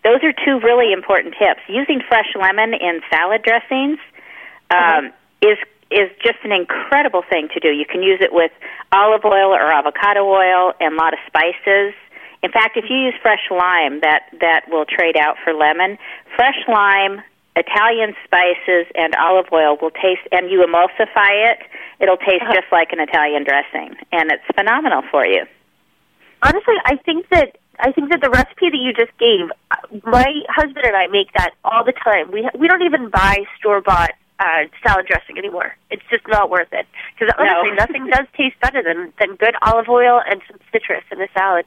Those 0.03 0.21
are 0.21 0.33
two 0.33 0.61
really 0.61 0.93
important 0.93 1.33
tips. 1.33 1.61
Using 1.67 1.99
fresh 2.07 2.29
lemon 2.37 2.77
in 2.77 3.01
salad 3.09 3.41
dressings 3.41 3.97
um, 4.69 5.09
mm-hmm. 5.09 5.49
is 5.49 5.57
is 5.89 6.13
just 6.21 6.37
an 6.45 6.51
incredible 6.53 7.23
thing 7.27 7.49
to 7.55 7.59
do. 7.59 7.73
You 7.73 7.89
can 7.89 8.03
use 8.03 8.21
it 8.21 8.33
with 8.33 8.51
olive 8.93 9.25
oil 9.25 9.49
or 9.49 9.73
avocado 9.73 10.29
oil 10.29 10.73
and 10.79 10.93
a 10.93 10.97
lot 10.97 11.13
of 11.13 11.19
spices. 11.25 11.97
In 12.43 12.51
fact, 12.51 12.75
if 12.75 12.85
you 12.89 12.97
use 12.97 13.13
fresh 13.21 13.49
lime, 13.51 14.01
that 14.01 14.23
that 14.39 14.65
will 14.69 14.85
trade 14.85 15.15
out 15.17 15.37
for 15.43 15.53
lemon. 15.53 15.97
Fresh 16.35 16.57
lime, 16.67 17.21
Italian 17.55 18.15
spices, 18.25 18.87
and 18.95 19.13
olive 19.15 19.45
oil 19.53 19.77
will 19.81 19.91
taste, 19.91 20.25
and 20.31 20.49
you 20.49 20.65
emulsify 20.65 21.53
it. 21.53 21.59
It'll 21.99 22.17
taste 22.17 22.41
uh-huh. 22.41 22.53
just 22.53 22.71
like 22.71 22.91
an 22.91 22.99
Italian 22.99 23.43
dressing, 23.43 23.95
and 24.11 24.31
it's 24.31 24.43
phenomenal 24.55 25.03
for 25.11 25.25
you. 25.25 25.45
Honestly, 26.41 26.75
I 26.85 26.95
think 27.05 27.29
that 27.29 27.57
I 27.79 27.91
think 27.91 28.09
that 28.09 28.21
the 28.21 28.29
recipe 28.29 28.69
that 28.69 28.81
you 28.81 28.93
just 28.93 29.13
gave, 29.17 29.49
my 30.03 30.25
husband 30.49 30.85
and 30.85 30.95
I 30.95 31.07
make 31.07 31.33
that 31.33 31.51
all 31.63 31.83
the 31.83 31.93
time. 31.93 32.31
We 32.31 32.49
we 32.57 32.67
don't 32.67 32.81
even 32.81 33.09
buy 33.09 33.45
store 33.59 33.81
bought 33.81 34.11
uh, 34.39 34.65
salad 34.81 35.05
dressing 35.05 35.37
anymore. 35.37 35.75
It's 35.91 36.03
just 36.09 36.27
not 36.27 36.49
worth 36.49 36.73
it 36.73 36.87
because 37.13 37.33
honestly, 37.37 37.69
no. 37.69 37.85
nothing 37.85 38.07
does 38.11 38.25
taste 38.35 38.59
better 38.61 38.81
than 38.81 39.13
than 39.19 39.35
good 39.35 39.53
olive 39.61 39.89
oil 39.89 40.21
and 40.25 40.41
some 40.49 40.57
citrus 40.71 41.03
in 41.11 41.21
a 41.21 41.27
salad. 41.37 41.65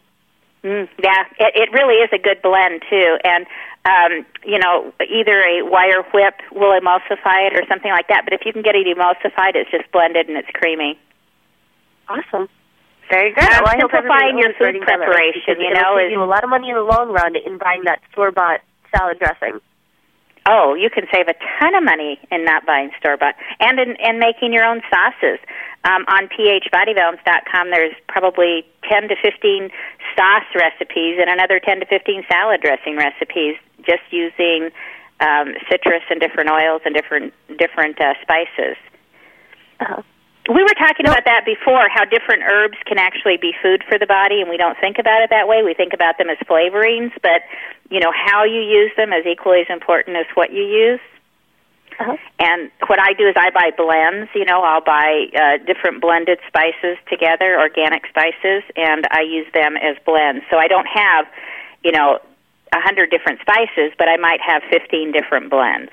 Mm, 0.64 0.88
yeah, 1.02 1.24
it, 1.38 1.68
it 1.68 1.72
really 1.72 1.96
is 1.96 2.08
a 2.12 2.18
good 2.18 2.40
blend 2.40 2.82
too, 2.88 3.18
and 3.22 3.46
um, 3.84 4.24
you 4.44 4.58
know, 4.58 4.92
either 5.04 5.42
a 5.44 5.62
wire 5.62 6.02
whip 6.14 6.40
will 6.52 6.72
emulsify 6.72 7.46
it 7.46 7.52
or 7.52 7.66
something 7.68 7.90
like 7.90 8.08
that. 8.08 8.24
But 8.24 8.32
if 8.32 8.40
you 8.46 8.52
can 8.52 8.62
get 8.62 8.74
it 8.74 8.86
emulsified, 8.86 9.54
it's 9.54 9.70
just 9.70 9.92
blended 9.92 10.28
and 10.28 10.38
it's 10.38 10.48
creamy. 10.54 10.98
Awesome. 12.08 12.48
Very 13.10 13.34
good. 13.34 13.44
Um, 13.44 13.62
well, 13.64 13.74
simplifying 13.78 14.38
your 14.38 14.54
food 14.54 14.80
preparation, 14.80 15.60
you 15.60 15.74
know, 15.74 15.98
is 15.98 16.10
you 16.10 16.22
a 16.22 16.24
lot 16.24 16.44
of 16.44 16.50
money 16.50 16.70
in 16.70 16.76
the 16.76 16.82
long 16.82 17.12
run 17.12 17.36
in 17.36 17.58
buying 17.58 17.84
that 17.84 18.00
store 18.12 18.32
bought 18.32 18.60
salad 18.96 19.18
dressing. 19.18 19.60
Oh, 20.46 20.74
you 20.74 20.90
can 20.90 21.06
save 21.12 21.28
a 21.28 21.34
ton 21.58 21.74
of 21.74 21.82
money 21.82 22.18
in 22.30 22.44
not 22.44 22.66
buying 22.66 22.90
store 22.98 23.16
bought 23.16 23.34
and 23.60 23.80
in, 23.80 23.96
in 23.96 24.18
making 24.18 24.52
your 24.52 24.64
own 24.64 24.82
sauces. 24.90 25.38
Um, 25.84 26.04
on 26.08 26.28
phbodybalance.com, 26.28 27.70
there's 27.70 27.94
probably 28.08 28.64
10 28.88 29.08
to 29.08 29.16
15 29.22 29.70
sauce 30.16 30.48
recipes 30.54 31.18
and 31.20 31.30
another 31.30 31.60
10 31.60 31.80
to 31.80 31.86
15 31.86 32.24
salad 32.28 32.60
dressing 32.60 32.96
recipes 32.96 33.56
just 33.86 34.02
using 34.10 34.70
um, 35.20 35.54
citrus 35.70 36.02
and 36.10 36.20
different 36.20 36.50
oils 36.50 36.82
and 36.84 36.94
different 36.94 37.32
different 37.58 38.00
uh, 38.00 38.14
spices. 38.22 38.76
Uh-huh. 39.80 40.02
We 40.46 40.62
were 40.62 40.76
talking 40.76 41.06
about 41.06 41.24
that 41.24 41.46
before, 41.46 41.88
how 41.88 42.04
different 42.04 42.42
herbs 42.44 42.76
can 42.84 42.98
actually 42.98 43.38
be 43.38 43.54
food 43.62 43.82
for 43.88 43.98
the 43.98 44.06
body, 44.06 44.42
and 44.42 44.50
we 44.50 44.58
don't 44.58 44.78
think 44.78 44.98
about 44.98 45.22
it 45.22 45.30
that 45.30 45.48
way. 45.48 45.62
We 45.62 45.72
think 45.72 45.94
about 45.94 46.18
them 46.18 46.28
as 46.28 46.36
flavorings, 46.44 47.12
but 47.22 47.40
you 47.88 47.98
know 47.98 48.12
how 48.12 48.44
you 48.44 48.60
use 48.60 48.92
them 48.96 49.12
is 49.12 49.24
equally 49.24 49.60
as 49.60 49.70
important 49.70 50.16
as 50.16 50.26
what 50.34 50.52
you 50.52 50.62
use. 50.62 51.00
Uh-huh. 51.98 52.16
And 52.40 52.70
what 52.88 52.98
I 53.00 53.14
do 53.14 53.26
is 53.26 53.36
I 53.38 53.50
buy 53.50 53.70
blends. 53.74 54.28
You 54.34 54.44
know, 54.44 54.60
I'll 54.62 54.84
buy 54.84 55.26
uh, 55.32 55.64
different 55.64 56.02
blended 56.02 56.40
spices 56.46 56.98
together, 57.08 57.58
organic 57.58 58.04
spices, 58.06 58.64
and 58.76 59.06
I 59.10 59.22
use 59.22 59.46
them 59.54 59.76
as 59.76 59.96
blends. 60.04 60.44
So 60.50 60.58
I 60.58 60.66
don't 60.66 60.88
have, 60.92 61.26
you 61.82 61.92
know, 61.92 62.18
a 62.74 62.80
hundred 62.80 63.10
different 63.10 63.40
spices, 63.40 63.92
but 63.96 64.08
I 64.08 64.16
might 64.18 64.40
have 64.42 64.62
fifteen 64.68 65.12
different 65.12 65.48
blends. 65.48 65.92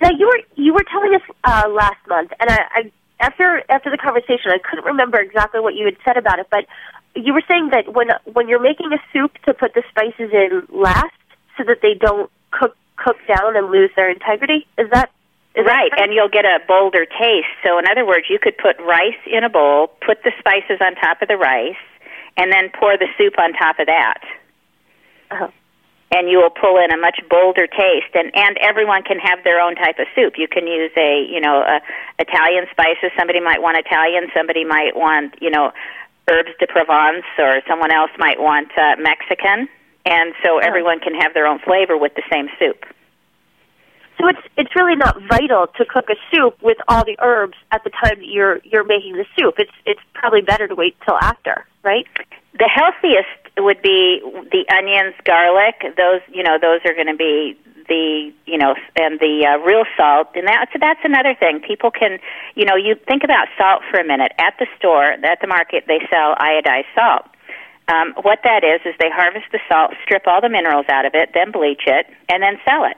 Now 0.00 0.10
you 0.10 0.26
were 0.26 0.40
you 0.56 0.74
were 0.74 0.84
telling 0.90 1.14
us 1.14 1.22
uh, 1.44 1.68
last 1.68 2.00
month, 2.08 2.32
and 2.40 2.50
I, 2.50 2.58
I 2.74 2.92
after 3.22 3.62
after 3.70 3.90
the 3.90 3.96
conversation, 3.96 4.50
I 4.50 4.58
couldn't 4.58 4.84
remember 4.84 5.18
exactly 5.18 5.60
what 5.60 5.74
you 5.74 5.86
had 5.86 5.96
said 6.04 6.16
about 6.16 6.38
it, 6.38 6.48
but 6.50 6.66
you 7.14 7.32
were 7.32 7.42
saying 7.48 7.70
that 7.70 7.94
when 7.94 8.08
when 8.24 8.48
you're 8.48 8.62
making 8.62 8.92
a 8.92 9.00
soup 9.12 9.38
to 9.46 9.54
put 9.54 9.74
the 9.74 9.82
spices 9.90 10.30
in 10.32 10.66
last, 10.68 11.14
so 11.56 11.64
that 11.64 11.78
they 11.82 11.94
don't 11.94 12.30
cook 12.50 12.76
cook 12.96 13.16
down 13.26 13.56
and 13.56 13.70
lose 13.70 13.90
their 13.96 14.10
integrity. 14.10 14.66
Is 14.76 14.90
that 14.92 15.10
is 15.54 15.64
right? 15.66 15.90
That 15.90 16.02
and 16.02 16.12
you'll 16.12 16.32
get 16.32 16.44
a 16.44 16.58
bolder 16.66 17.04
taste. 17.04 17.52
So, 17.64 17.78
in 17.78 17.84
other 17.90 18.06
words, 18.06 18.26
you 18.28 18.38
could 18.40 18.56
put 18.56 18.78
rice 18.80 19.20
in 19.26 19.44
a 19.44 19.50
bowl, 19.50 19.88
put 20.04 20.22
the 20.24 20.32
spices 20.38 20.80
on 20.80 20.94
top 20.96 21.22
of 21.22 21.28
the 21.28 21.36
rice, 21.36 21.80
and 22.36 22.50
then 22.50 22.70
pour 22.78 22.96
the 22.96 23.08
soup 23.18 23.38
on 23.38 23.52
top 23.52 23.78
of 23.78 23.86
that. 23.86 24.20
Uh-huh. 25.30 25.48
And 26.12 26.28
you 26.28 26.38
will 26.38 26.52
pull 26.52 26.76
in 26.76 26.92
a 26.92 26.98
much 27.00 27.18
bolder 27.30 27.66
taste, 27.66 28.12
and 28.14 28.30
and 28.36 28.58
everyone 28.60 29.02
can 29.02 29.18
have 29.18 29.42
their 29.44 29.60
own 29.60 29.74
type 29.76 29.98
of 29.98 30.06
soup. 30.14 30.34
You 30.36 30.46
can 30.46 30.66
use 30.66 30.92
a 30.96 31.24
you 31.24 31.40
know 31.40 31.62
a 31.62 31.80
Italian 32.18 32.66
spices. 32.70 33.10
Somebody 33.18 33.40
might 33.40 33.62
want 33.62 33.78
Italian. 33.78 34.28
Somebody 34.36 34.64
might 34.64 34.94
want 34.94 35.34
you 35.40 35.50
know 35.50 35.72
herbs 36.28 36.50
de 36.60 36.66
Provence, 36.66 37.24
or 37.38 37.62
someone 37.66 37.90
else 37.90 38.10
might 38.18 38.40
want 38.40 38.68
uh, 38.76 38.96
Mexican. 38.98 39.68
And 40.04 40.34
so 40.42 40.58
everyone 40.58 40.98
can 41.00 41.14
have 41.14 41.32
their 41.32 41.46
own 41.46 41.60
flavor 41.60 41.96
with 41.96 42.14
the 42.14 42.22
same 42.30 42.48
soup. 42.58 42.84
So 44.18 44.28
it's 44.28 44.42
it's 44.56 44.76
really 44.76 44.96
not 44.96 45.16
vital 45.28 45.66
to 45.78 45.84
cook 45.84 46.06
a 46.10 46.16
soup 46.30 46.60
with 46.62 46.78
all 46.86 47.04
the 47.04 47.16
herbs 47.20 47.56
at 47.70 47.82
the 47.84 47.90
time 47.90 48.18
that 48.18 48.28
you're 48.28 48.60
you're 48.64 48.84
making 48.84 49.14
the 49.14 49.26
soup. 49.38 49.54
It's 49.58 49.72
it's 49.86 50.00
probably 50.14 50.42
better 50.42 50.68
to 50.68 50.74
wait 50.74 50.96
till 51.04 51.16
after, 51.20 51.66
right? 51.82 52.06
The 52.52 52.70
healthiest 52.72 53.41
would 53.58 53.82
be 53.82 54.20
the 54.22 54.64
onions, 54.72 55.14
garlic. 55.24 55.82
Those, 55.96 56.20
you 56.32 56.42
know, 56.42 56.58
those 56.60 56.80
are 56.84 56.94
going 56.94 57.08
to 57.08 57.16
be 57.16 57.58
the, 57.88 58.32
you 58.46 58.58
know, 58.58 58.74
and 58.96 59.20
the 59.20 59.46
uh, 59.46 59.58
real 59.64 59.84
salt. 59.96 60.28
And 60.34 60.46
that's 60.46 60.72
that's 60.80 61.00
another 61.04 61.34
thing. 61.34 61.60
People 61.60 61.90
can, 61.90 62.18
you 62.54 62.64
know, 62.64 62.76
you 62.76 62.94
think 62.94 63.24
about 63.24 63.48
salt 63.58 63.82
for 63.90 64.00
a 64.00 64.04
minute. 64.04 64.32
At 64.38 64.54
the 64.58 64.66
store, 64.78 65.12
at 65.12 65.40
the 65.40 65.46
market, 65.46 65.84
they 65.86 66.00
sell 66.10 66.34
iodized 66.36 66.88
salt. 66.94 67.26
Um, 67.88 68.14
what 68.22 68.40
that 68.44 68.62
is 68.64 68.80
is 68.86 68.94
they 68.98 69.10
harvest 69.10 69.46
the 69.50 69.58
salt, 69.68 69.92
strip 70.02 70.26
all 70.26 70.40
the 70.40 70.48
minerals 70.48 70.86
out 70.88 71.04
of 71.04 71.14
it, 71.14 71.30
then 71.34 71.50
bleach 71.50 71.82
it, 71.86 72.06
and 72.28 72.42
then 72.42 72.56
sell 72.64 72.84
it. 72.84 72.96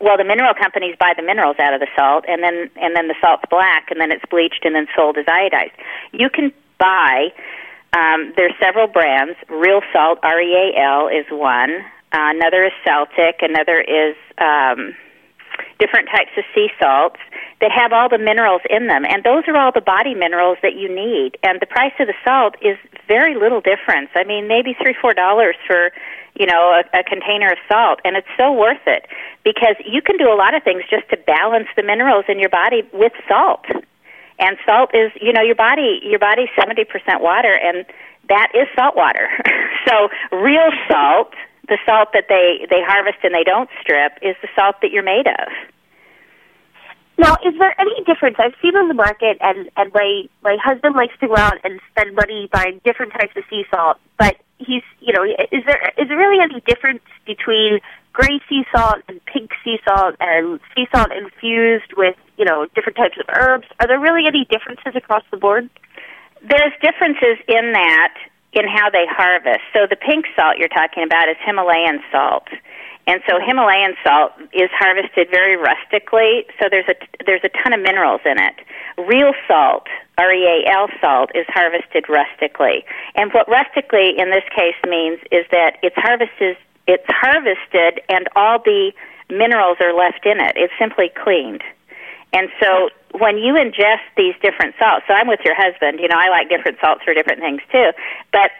Well, 0.00 0.16
the 0.16 0.24
mineral 0.24 0.54
companies 0.54 0.94
buy 0.98 1.12
the 1.16 1.22
minerals 1.22 1.56
out 1.58 1.74
of 1.74 1.80
the 1.80 1.88
salt, 1.96 2.24
and 2.28 2.42
then 2.42 2.70
and 2.76 2.94
then 2.94 3.08
the 3.08 3.16
salt's 3.20 3.44
black, 3.50 3.90
and 3.90 4.00
then 4.00 4.12
it's 4.12 4.24
bleached 4.30 4.64
and 4.64 4.74
then 4.74 4.86
sold 4.94 5.18
as 5.18 5.26
iodized. 5.26 5.72
You 6.12 6.30
can 6.30 6.52
buy. 6.78 7.32
Um, 7.92 8.32
there's 8.36 8.52
several 8.60 8.86
brands. 8.86 9.36
Real 9.48 9.80
Salt, 9.92 10.18
R 10.22 10.40
E 10.40 10.54
A 10.54 10.80
L, 10.80 11.08
is 11.08 11.26
one. 11.30 11.70
Uh, 12.12 12.32
another 12.32 12.64
is 12.64 12.72
Celtic. 12.84 13.40
Another 13.40 13.80
is 13.80 14.16
um, 14.38 14.94
different 15.78 16.08
types 16.08 16.30
of 16.36 16.44
sea 16.54 16.68
salts 16.80 17.20
that 17.60 17.70
have 17.72 17.92
all 17.92 18.08
the 18.08 18.18
minerals 18.18 18.62
in 18.70 18.86
them, 18.86 19.04
and 19.04 19.24
those 19.24 19.44
are 19.48 19.56
all 19.56 19.72
the 19.72 19.80
body 19.80 20.14
minerals 20.14 20.58
that 20.62 20.76
you 20.76 20.88
need. 20.88 21.36
And 21.42 21.60
the 21.60 21.66
price 21.66 21.92
of 21.98 22.06
the 22.06 22.14
salt 22.24 22.54
is 22.62 22.76
very 23.06 23.34
little 23.34 23.60
difference. 23.60 24.10
I 24.14 24.24
mean, 24.24 24.46
maybe 24.46 24.76
three, 24.80 24.94
four 25.00 25.14
dollars 25.14 25.56
for 25.66 25.90
you 26.38 26.46
know 26.46 26.80
a, 26.80 27.00
a 27.00 27.02
container 27.02 27.50
of 27.50 27.58
salt, 27.68 28.00
and 28.04 28.16
it's 28.16 28.30
so 28.36 28.52
worth 28.52 28.84
it 28.86 29.06
because 29.44 29.76
you 29.84 30.02
can 30.02 30.16
do 30.18 30.30
a 30.30 30.36
lot 30.36 30.54
of 30.54 30.62
things 30.62 30.82
just 30.90 31.08
to 31.10 31.16
balance 31.16 31.68
the 31.76 31.82
minerals 31.82 32.26
in 32.28 32.38
your 32.38 32.50
body 32.50 32.82
with 32.92 33.12
salt. 33.26 33.64
And 34.38 34.56
salt 34.64 34.90
is, 34.94 35.10
you 35.20 35.32
know, 35.32 35.42
your 35.42 35.56
body 35.56 36.00
your 36.02 36.18
body's 36.18 36.48
seventy 36.58 36.84
percent 36.84 37.20
water, 37.20 37.52
and 37.52 37.84
that 38.28 38.52
is 38.54 38.68
salt 38.76 38.96
water. 38.96 39.28
so 39.88 40.08
real 40.30 40.70
salt, 40.88 41.34
the 41.68 41.78
salt 41.84 42.10
that 42.12 42.26
they 42.28 42.66
they 42.70 42.82
harvest 42.82 43.18
and 43.22 43.34
they 43.34 43.44
don't 43.44 43.68
strip, 43.80 44.12
is 44.22 44.36
the 44.42 44.48
salt 44.54 44.76
that 44.82 44.90
you're 44.90 45.02
made 45.02 45.26
of. 45.26 45.48
Now, 47.18 47.34
is 47.44 47.52
there 47.58 47.74
any 47.80 48.04
difference? 48.04 48.36
I've 48.38 48.54
seen 48.62 48.76
on 48.76 48.86
the 48.86 48.94
market, 48.94 49.38
and 49.40 49.68
and 49.76 49.92
my 49.92 50.28
my 50.42 50.56
husband 50.62 50.94
likes 50.94 51.14
to 51.20 51.26
go 51.26 51.36
out 51.36 51.58
and 51.64 51.80
spend 51.90 52.14
money 52.14 52.48
buying 52.52 52.80
different 52.84 53.12
types 53.12 53.34
of 53.36 53.42
sea 53.50 53.64
salt. 53.74 53.98
But 54.18 54.36
he's, 54.58 54.82
you 55.00 55.12
know, 55.12 55.24
is 55.24 55.64
there 55.66 55.92
is 55.98 56.08
there 56.08 56.16
really 56.16 56.40
any 56.40 56.60
difference 56.60 57.02
between 57.26 57.80
gray 58.18 58.40
sea 58.48 58.66
salt 58.74 58.98
and 59.06 59.24
pink 59.26 59.50
sea 59.64 59.78
salt 59.86 60.16
and 60.18 60.58
sea 60.74 60.86
salt 60.92 61.10
infused 61.12 61.94
with, 61.96 62.16
you 62.36 62.44
know, 62.44 62.66
different 62.74 62.96
types 62.96 63.16
of 63.16 63.26
herbs? 63.30 63.66
Are 63.78 63.86
there 63.86 64.00
really 64.00 64.26
any 64.26 64.44
differences 64.50 64.96
across 64.96 65.22
the 65.30 65.36
board? 65.36 65.70
There's 66.42 66.74
differences 66.82 67.38
in 67.46 67.72
that 67.72 68.14
in 68.52 68.66
how 68.66 68.90
they 68.90 69.06
harvest. 69.06 69.62
So 69.72 69.86
the 69.88 69.96
pink 69.96 70.26
salt 70.34 70.56
you're 70.58 70.72
talking 70.72 71.04
about 71.04 71.28
is 71.28 71.36
Himalayan 71.44 72.00
salt. 72.10 72.48
And 73.06 73.22
so 73.26 73.38
Himalayan 73.40 73.94
salt 74.04 74.32
is 74.52 74.68
harvested 74.74 75.30
very 75.30 75.56
rustically, 75.56 76.44
so 76.60 76.68
there's 76.68 76.88
a 76.90 76.96
there's 77.24 77.40
a 77.44 77.48
ton 77.62 77.72
of 77.72 77.80
minerals 77.80 78.20
in 78.26 78.36
it. 78.36 78.56
Real 78.98 79.32
salt, 79.46 79.86
R 80.18 80.32
E 80.34 80.44
A 80.44 80.68
L 80.68 80.88
salt, 81.00 81.30
is 81.34 81.46
harvested 81.48 82.04
rustically. 82.08 82.84
And 83.14 83.32
what 83.32 83.48
rustically 83.48 84.18
in 84.18 84.28
this 84.28 84.44
case 84.52 84.76
means 84.84 85.20
is 85.30 85.46
that 85.52 85.78
it's 85.82 85.96
harvested 85.96 86.58
it's 86.88 87.06
harvested 87.06 88.00
and 88.08 88.26
all 88.34 88.58
the 88.58 88.92
minerals 89.28 89.76
are 89.80 89.92
left 89.92 90.24
in 90.24 90.40
it. 90.40 90.56
It's 90.56 90.72
simply 90.78 91.12
cleaned. 91.14 91.62
And 92.32 92.48
so 92.60 92.88
when 93.12 93.38
you 93.38 93.54
ingest 93.54 94.04
these 94.16 94.34
different 94.42 94.74
salts, 94.78 95.04
so 95.06 95.14
I'm 95.14 95.28
with 95.28 95.40
your 95.44 95.54
husband, 95.54 96.00
you 96.00 96.08
know, 96.08 96.16
I 96.18 96.28
like 96.28 96.48
different 96.48 96.78
salts 96.80 97.04
for 97.04 97.14
different 97.14 97.40
things 97.40 97.60
too, 97.70 97.92
but 98.32 98.50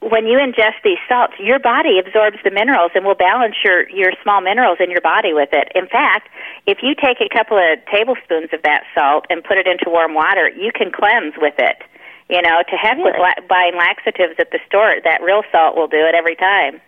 when 0.00 0.26
you 0.26 0.38
ingest 0.38 0.82
these 0.84 0.98
salts, 1.08 1.34
your 1.40 1.58
body 1.58 1.98
absorbs 1.98 2.36
the 2.44 2.50
minerals 2.50 2.92
and 2.94 3.04
will 3.04 3.16
balance 3.16 3.56
your, 3.64 3.88
your 3.88 4.12
small 4.22 4.40
minerals 4.40 4.78
in 4.78 4.90
your 4.90 5.00
body 5.00 5.32
with 5.32 5.48
it. 5.52 5.72
In 5.74 5.86
fact, 5.86 6.28
if 6.66 6.78
you 6.82 6.94
take 6.94 7.18
a 7.20 7.32
couple 7.32 7.56
of 7.56 7.78
tablespoons 7.90 8.50
of 8.52 8.62
that 8.62 8.84
salt 8.94 9.26
and 9.30 9.42
put 9.42 9.58
it 9.58 9.66
into 9.66 9.88
warm 9.88 10.14
water, 10.14 10.50
you 10.50 10.70
can 10.70 10.92
cleanse 10.92 11.34
with 11.38 11.54
it. 11.58 11.82
You 12.28 12.42
know, 12.42 12.62
to 12.68 12.76
heck 12.76 12.98
with 12.98 13.14
la- 13.18 13.46
buying 13.48 13.74
laxatives 13.76 14.34
at 14.38 14.50
the 14.50 14.58
store, 14.66 14.96
that 15.02 15.22
real 15.22 15.42
salt 15.50 15.76
will 15.76 15.88
do 15.88 16.04
it 16.06 16.14
every 16.14 16.36
time. 16.36 16.80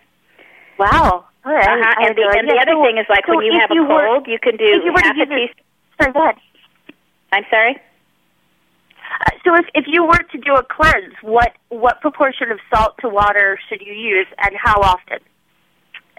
Wow. 0.79 1.25
All 1.45 1.53
right. 1.53 1.67
Uh-huh. 1.67 2.05
And, 2.07 2.15
the, 2.17 2.23
and 2.39 2.47
the 2.49 2.55
other 2.57 2.73
So- 2.79 2.83
thing 2.83 2.97
is 2.97 3.05
like 3.09 3.25
so 3.27 3.35
when 3.35 3.45
you 3.45 3.59
have 3.59 3.69
a 3.71 3.75
you 3.75 3.83
were- 3.83 4.07
cold, 4.07 4.27
you 4.27 4.39
can 4.39 4.55
do 4.57 4.65
if 4.65 4.83
you 4.83 4.91
were 4.93 4.99
to 4.99 5.05
half 5.05 5.15
a 5.15 5.19
use 5.19 5.27
it- 5.29 5.35
teaspoon. 5.35 5.65
Sorry, 5.99 6.13
go 6.13 6.23
ahead. 6.23 6.35
I'm 7.31 7.45
sorry? 7.51 7.75
Uh, 7.75 9.31
so 9.43 9.55
if 9.55 9.65
if 9.75 9.85
you 9.87 10.03
were 10.05 10.17
to 10.31 10.37
do 10.37 10.55
a 10.55 10.63
cleanse, 10.63 11.13
what 11.21 11.51
what 11.69 11.99
proportion 12.01 12.51
of 12.51 12.59
salt 12.73 12.95
to 13.01 13.09
water 13.09 13.59
should 13.67 13.81
you 13.81 13.93
use, 13.93 14.27
and 14.39 14.55
how 14.55 14.79
often? 14.81 15.19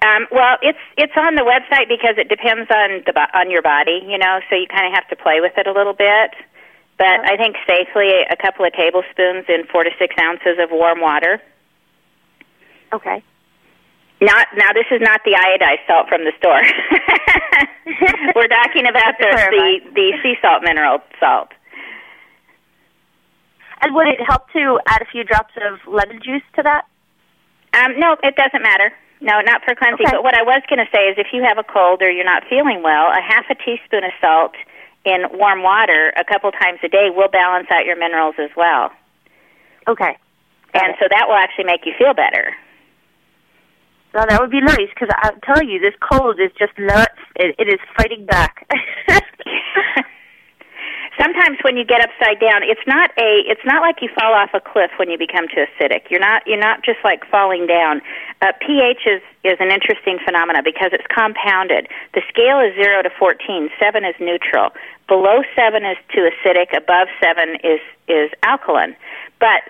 Um, 0.04 0.26
well, 0.30 0.56
it's 0.62 0.78
it's 0.98 1.12
on 1.16 1.34
the 1.34 1.42
website 1.42 1.88
because 1.88 2.16
it 2.18 2.28
depends 2.28 2.70
on 2.70 3.02
the 3.06 3.12
on 3.34 3.50
your 3.50 3.62
body, 3.62 4.04
you 4.06 4.18
know. 4.18 4.40
So 4.50 4.56
you 4.56 4.66
kind 4.68 4.86
of 4.86 4.92
have 4.92 5.08
to 5.08 5.16
play 5.16 5.40
with 5.40 5.56
it 5.56 5.66
a 5.66 5.72
little 5.72 5.94
bit. 5.94 6.30
But 6.98 7.24
I 7.24 7.36
think 7.38 7.56
safely 7.66 8.10
a 8.28 8.36
couple 8.36 8.66
of 8.66 8.72
tablespoons 8.74 9.46
in 9.48 9.64
four 9.72 9.84
to 9.84 9.90
six 9.98 10.14
ounces 10.20 10.58
of 10.60 10.70
warm 10.70 11.00
water. 11.00 11.40
Okay. 12.92 13.22
Not 14.20 14.48
now. 14.54 14.72
This 14.72 14.86
is 14.90 15.00
not 15.00 15.22
the 15.24 15.32
iodized 15.32 15.86
salt 15.86 16.08
from 16.08 16.24
the 16.24 16.32
store. 16.36 16.60
We're 18.36 18.52
talking 18.52 18.86
about 18.86 19.16
the, 19.18 19.32
the 19.32 19.80
the 19.94 20.12
sea 20.22 20.34
salt 20.42 20.62
mineral 20.62 21.00
salt. 21.18 21.48
And 23.80 23.94
would 23.94 24.08
it 24.08 24.20
help 24.20 24.50
to 24.52 24.78
add 24.86 25.00
a 25.00 25.06
few 25.06 25.24
drops 25.24 25.54
of 25.56 25.80
lemon 25.88 26.20
juice 26.22 26.44
to 26.56 26.62
that? 26.62 26.84
Um, 27.72 27.98
no, 27.98 28.16
it 28.22 28.36
doesn't 28.36 28.62
matter. 28.62 28.92
No, 29.22 29.40
not 29.40 29.64
for 29.64 29.74
cleansing. 29.74 30.04
Okay. 30.04 30.16
But 30.16 30.22
what 30.22 30.34
I 30.34 30.42
was 30.42 30.60
going 30.68 30.84
to 30.84 30.90
say 30.92 31.08
is, 31.08 31.16
if 31.16 31.28
you 31.32 31.42
have 31.42 31.56
a 31.56 31.64
cold 31.64 32.02
or 32.02 32.10
you're 32.10 32.24
not 32.24 32.44
feeling 32.48 32.82
well, 32.82 33.08
a 33.08 33.20
half 33.20 33.44
a 33.48 33.54
teaspoon 33.54 34.04
of 34.04 34.12
salt 34.20 34.52
in 35.04 35.24
warm 35.32 35.62
water 35.62 36.12
a 36.20 36.24
couple 36.24 36.50
times 36.52 36.80
a 36.84 36.88
day 36.88 37.08
will 37.08 37.28
balance 37.28 37.68
out 37.70 37.84
your 37.84 37.96
minerals 37.96 38.34
as 38.38 38.50
well. 38.56 38.90
Okay. 39.88 40.16
And 40.74 40.94
so 41.00 41.06
that 41.10 41.24
will 41.28 41.36
actually 41.36 41.64
make 41.64 41.86
you 41.86 41.92
feel 41.98 42.12
better. 42.12 42.52
Well, 44.12 44.26
that 44.28 44.40
would 44.40 44.50
be 44.50 44.60
nice 44.60 44.90
because 44.90 45.08
I'm 45.22 45.40
telling 45.46 45.68
you, 45.68 45.78
this 45.78 45.94
cold 46.00 46.40
is 46.40 46.50
just 46.58 46.72
not. 46.78 47.10
It, 47.36 47.54
it 47.58 47.68
is 47.68 47.78
fighting 47.96 48.26
back. 48.26 48.66
Sometimes 51.20 51.58
when 51.62 51.76
you 51.76 51.84
get 51.84 52.00
upside 52.00 52.40
down, 52.40 52.62
it's 52.64 52.80
not 52.86 53.10
a 53.18 53.44
it's 53.46 53.60
not 53.64 53.82
like 53.82 54.00
you 54.00 54.08
fall 54.18 54.32
off 54.32 54.50
a 54.54 54.60
cliff 54.60 54.90
when 54.96 55.10
you 55.10 55.18
become 55.18 55.46
too 55.46 55.62
acidic. 55.68 56.10
You're 56.10 56.20
not 56.20 56.42
you're 56.46 56.58
not 56.58 56.82
just 56.82 56.98
like 57.04 57.28
falling 57.30 57.66
down. 57.66 58.00
Uh, 58.40 58.52
pH 58.58 59.04
is 59.06 59.22
is 59.44 59.58
an 59.60 59.70
interesting 59.70 60.18
phenomena 60.24 60.62
because 60.64 60.90
it's 60.92 61.06
compounded. 61.12 61.86
The 62.14 62.22
scale 62.28 62.58
is 62.60 62.74
0 62.74 63.02
to 63.02 63.10
14. 63.18 63.68
7 63.78 64.04
is 64.04 64.14
neutral. 64.18 64.70
Below 65.08 65.42
7 65.54 65.84
is 65.84 65.98
too 66.08 66.24
acidic, 66.24 66.74
above 66.74 67.08
7 67.22 67.56
is 67.62 67.80
is 68.08 68.30
alkaline. 68.42 68.96
But 69.38 69.68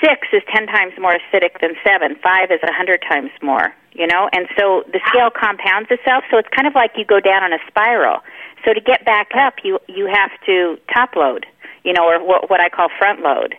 six 0.00 0.28
is 0.32 0.42
ten 0.52 0.66
times 0.66 0.92
more 0.98 1.14
acidic 1.14 1.60
than 1.60 1.74
seven. 1.84 2.16
Five 2.22 2.50
is 2.50 2.60
a 2.62 2.72
hundred 2.72 3.02
times 3.02 3.30
more. 3.42 3.74
You 3.92 4.06
know, 4.06 4.28
and 4.32 4.48
so 4.58 4.84
the 4.90 5.00
scale 5.08 5.28
compounds 5.30 5.90
itself. 5.90 6.24
So 6.30 6.38
it's 6.38 6.48
kind 6.48 6.66
of 6.66 6.74
like 6.74 6.92
you 6.96 7.04
go 7.04 7.20
down 7.20 7.42
on 7.42 7.52
a 7.52 7.58
spiral. 7.68 8.20
So 8.64 8.72
to 8.72 8.80
get 8.80 9.04
back 9.04 9.28
up, 9.36 9.54
you 9.64 9.78
you 9.88 10.06
have 10.06 10.30
to 10.46 10.78
top 10.92 11.14
load. 11.16 11.46
You 11.84 11.92
know, 11.92 12.06
or 12.06 12.24
what 12.24 12.48
what 12.48 12.60
I 12.60 12.68
call 12.68 12.88
front 12.98 13.20
load. 13.20 13.54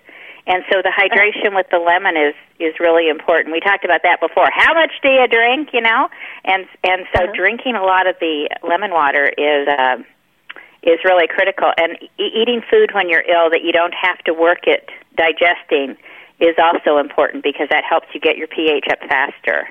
And 0.46 0.64
so 0.70 0.82
the 0.82 0.92
hydration 0.92 1.56
with 1.56 1.68
the 1.72 1.80
lemon 1.80 2.18
is 2.18 2.36
is 2.60 2.74
really 2.80 3.10
important. 3.10 3.54
We 3.54 3.60
talked 3.60 3.86
about 3.86 4.02
that 4.04 4.20
before. 4.20 4.48
How 4.52 4.74
much 4.74 4.92
do 5.02 5.10
you 5.10 5.28
drink? 5.28 5.70
You 5.72 5.82
know, 5.82 6.10
and 6.46 6.66
and 6.84 7.06
so 7.16 7.32
drinking 7.34 7.76
a 7.76 7.84
lot 7.84 8.08
of 8.08 8.16
the 8.20 8.50
lemon 8.64 8.92
water 8.92 9.32
is. 9.38 9.68
Uh, 9.68 9.98
is 10.84 11.00
really 11.06 11.28
critical. 11.28 11.72
And 11.78 11.98
e- 12.20 12.32
eating 12.36 12.62
food 12.70 12.92
when 12.94 13.10
you're 13.10 13.24
ill 13.24 13.50
that 13.50 13.64
you 13.64 13.72
don't 13.72 13.94
have 13.96 14.20
to 14.26 14.34
work 14.34 14.68
at 14.68 14.90
digesting 15.16 15.96
is 16.44 16.56
also 16.60 16.98
important 16.98 17.44
because 17.44 17.70
that 17.70 17.84
helps 17.88 18.08
you 18.14 18.20
get 18.20 18.38
your 18.38 18.48
pH 18.48 18.86
up 18.92 19.00
faster. 19.08 19.68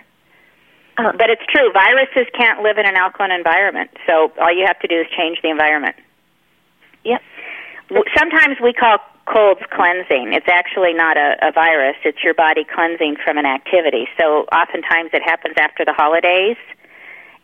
Oh. 0.98 1.12
But 1.12 1.30
it's 1.30 1.44
true, 1.48 1.72
viruses 1.72 2.26
can't 2.36 2.62
live 2.62 2.78
in 2.78 2.86
an 2.86 2.96
alkaline 2.96 3.32
environment. 3.32 3.90
So 4.06 4.32
all 4.40 4.52
you 4.52 4.64
have 4.66 4.78
to 4.80 4.88
do 4.88 5.00
is 5.00 5.06
change 5.16 5.38
the 5.42 5.50
environment. 5.50 5.96
Yep. 7.04 7.20
Sometimes 8.16 8.56
we 8.62 8.72
call 8.72 8.98
cold's 9.26 9.62
cleansing. 9.70 10.32
It's 10.32 10.48
actually 10.48 10.94
not 10.94 11.16
a, 11.16 11.36
a 11.42 11.52
virus. 11.52 11.96
It's 12.04 12.22
your 12.24 12.34
body 12.34 12.64
cleansing 12.64 13.16
from 13.24 13.38
an 13.38 13.46
activity. 13.46 14.08
So 14.18 14.48
oftentimes 14.52 15.10
it 15.12 15.22
happens 15.22 15.54
after 15.58 15.84
the 15.84 15.92
holidays, 15.92 16.56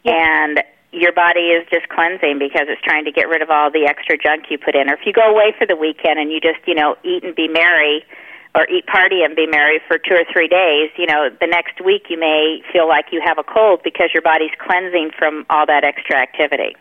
and 0.04 0.62
your 0.92 1.12
body 1.12 1.52
is 1.52 1.66
just 1.70 1.88
cleansing 1.88 2.38
because 2.38 2.66
it's 2.68 2.80
trying 2.82 3.04
to 3.04 3.12
get 3.12 3.28
rid 3.28 3.42
of 3.42 3.50
all 3.50 3.70
the 3.70 3.84
extra 3.86 4.16
junk 4.16 4.44
you 4.50 4.58
put 4.58 4.74
in. 4.74 4.88
Or 4.88 4.94
if 4.94 5.04
you 5.04 5.12
go 5.12 5.28
away 5.28 5.52
for 5.56 5.66
the 5.66 5.76
weekend 5.76 6.18
and 6.18 6.32
you 6.32 6.40
just, 6.40 6.60
you 6.66 6.74
know, 6.74 6.96
eat 7.04 7.22
and 7.24 7.34
be 7.34 7.46
merry, 7.46 8.04
or 8.54 8.68
eat 8.70 8.86
party 8.86 9.22
and 9.22 9.36
be 9.36 9.46
merry 9.46 9.80
for 9.86 9.98
two 9.98 10.14
or 10.14 10.24
three 10.32 10.48
days, 10.48 10.90
you 10.96 11.06
know, 11.06 11.28
the 11.40 11.46
next 11.46 11.80
week 11.84 12.06
you 12.08 12.18
may 12.18 12.60
feel 12.72 12.88
like 12.88 13.06
you 13.12 13.20
have 13.24 13.38
a 13.38 13.44
cold 13.44 13.80
because 13.84 14.10
your 14.12 14.22
body's 14.22 14.50
cleansing 14.58 15.10
from 15.18 15.44
all 15.50 15.66
that 15.66 15.84
extra 15.84 16.16
activity. 16.16 16.74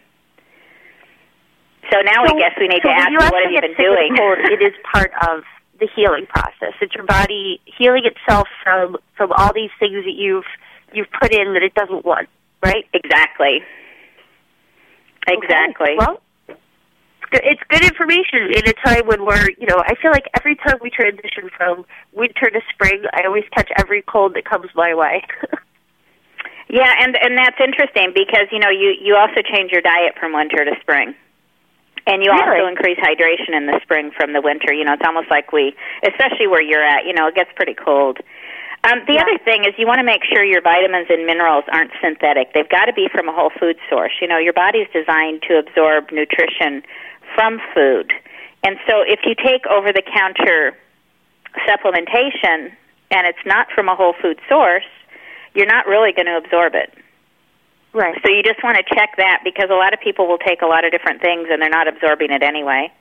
So 1.91 2.01
now 2.01 2.25
So- 2.25 2.35
I 2.35 2.39
guess 2.39 2.53
we 2.59 2.67
need 2.67 2.81
so 2.83 2.89
to 2.89 2.95
ask 2.95 3.09
you 3.11 3.17
what 3.17 3.43
have 3.43 3.51
you 3.51 3.61
been 3.61 3.75
doing? 3.75 4.15
Cold, 4.17 4.39
it 4.39 4.61
is 4.61 4.73
part 4.83 5.11
of 5.27 5.43
the 5.79 5.87
healing 5.95 6.25
process. 6.27 6.73
It's 6.81 6.93
your 6.95 7.05
body 7.05 7.61
healing 7.65 8.03
itself 8.05 8.47
from 8.63 8.97
from 9.15 9.31
all 9.33 9.53
these 9.53 9.69
things 9.79 10.03
that 10.05 10.15
you've 10.15 10.45
you've 10.93 11.11
put 11.21 11.31
in 11.33 11.53
that 11.53 11.63
it 11.63 11.73
doesn't 11.75 12.03
want, 12.05 12.27
right? 12.65 12.85
Exactly. 12.93 13.63
Exactly. 15.27 15.95
Well, 15.97 16.13
it's 16.13 16.21
good, 17.31 17.41
it's 17.43 17.61
good 17.69 17.83
information 17.83 18.51
in 18.53 18.67
a 18.67 18.73
time 18.85 19.07
when 19.07 19.25
we're, 19.25 19.49
you 19.57 19.67
know, 19.67 19.77
I 19.77 19.95
feel 20.01 20.11
like 20.11 20.25
every 20.35 20.55
time 20.55 20.77
we 20.81 20.89
transition 20.89 21.49
from 21.55 21.85
winter 22.13 22.49
to 22.49 22.61
spring, 22.73 23.03
I 23.13 23.25
always 23.25 23.45
catch 23.55 23.69
every 23.77 24.01
cold 24.01 24.35
that 24.35 24.45
comes 24.45 24.69
my 24.75 24.93
way. 24.93 25.23
Yeah, 26.69 26.91
and 26.99 27.15
and 27.15 27.37
that's 27.37 27.55
interesting 27.63 28.11
because 28.13 28.51
you 28.51 28.59
know 28.59 28.69
you 28.69 28.91
you 28.99 29.15
also 29.15 29.39
change 29.39 29.71
your 29.71 29.81
diet 29.81 30.19
from 30.19 30.33
winter 30.33 30.65
to 30.65 30.75
spring. 30.81 31.15
And 32.07 32.23
you 32.23 32.31
also 32.31 32.67
increase 32.67 32.97
hydration 32.99 33.51
in 33.51 33.67
the 33.67 33.79
spring 33.83 34.11
from 34.15 34.31
the 34.31 34.39
winter. 34.39 34.71
You 34.71 34.85
know, 34.85 34.93
it's 34.93 35.03
almost 35.03 35.29
like 35.29 35.51
we, 35.51 35.75
especially 36.07 36.47
where 36.47 36.61
you're 36.61 36.83
at, 36.83 37.03
you 37.03 37.11
know, 37.11 37.27
it 37.27 37.35
gets 37.35 37.51
pretty 37.53 37.73
cold. 37.73 38.19
Um, 38.87 39.03
the 39.11 39.19
other 39.19 39.35
thing 39.43 39.65
is 39.67 39.75
you 39.77 39.85
want 39.85 39.99
to 39.99 40.07
make 40.07 40.23
sure 40.23 40.41
your 40.41 40.61
vitamins 40.61 41.07
and 41.09 41.25
minerals 41.25 41.65
aren't 41.67 41.91
synthetic. 41.99 42.53
They've 42.53 42.69
got 42.69 42.85
to 42.85 42.93
be 42.93 43.09
from 43.11 43.27
a 43.27 43.33
whole 43.33 43.51
food 43.59 43.75
source. 43.89 44.13
You 44.21 44.27
know, 44.29 44.37
your 44.37 44.53
body's 44.53 44.87
designed 44.93 45.43
to 45.49 45.59
absorb 45.59 46.07
nutrition 46.15 46.79
from 47.35 47.59
food. 47.73 48.11
And 48.63 48.77
so 48.87 49.01
if 49.01 49.21
you 49.25 49.35
take 49.35 49.65
over 49.67 49.93
the 49.93 50.01
counter 50.01 50.77
supplementation 51.67 52.71
and 53.11 53.27
it's 53.27 53.45
not 53.45 53.67
from 53.73 53.87
a 53.87 53.95
whole 53.95 54.13
food 54.21 54.39
source, 54.49 54.87
you're 55.53 55.67
not 55.67 55.87
really 55.87 56.11
going 56.11 56.27
to 56.27 56.37
absorb 56.37 56.75
it. 56.75 56.93
Right. 57.93 58.19
So 58.23 58.29
you 58.29 58.43
just 58.43 58.61
want 58.63 58.77
to 58.77 58.83
check 58.83 59.17
that 59.17 59.41
because 59.43 59.69
a 59.71 59.79
lot 59.79 59.93
of 59.93 59.99
people 59.99 60.27
will 60.27 60.37
take 60.37 60.61
a 60.61 60.67
lot 60.67 60.85
of 60.85 60.91
different 60.91 61.21
things 61.21 61.47
and 61.49 61.61
they're 61.61 61.69
not 61.69 61.87
absorbing 61.87 62.31
it 62.31 62.43
anyway. 62.43 62.91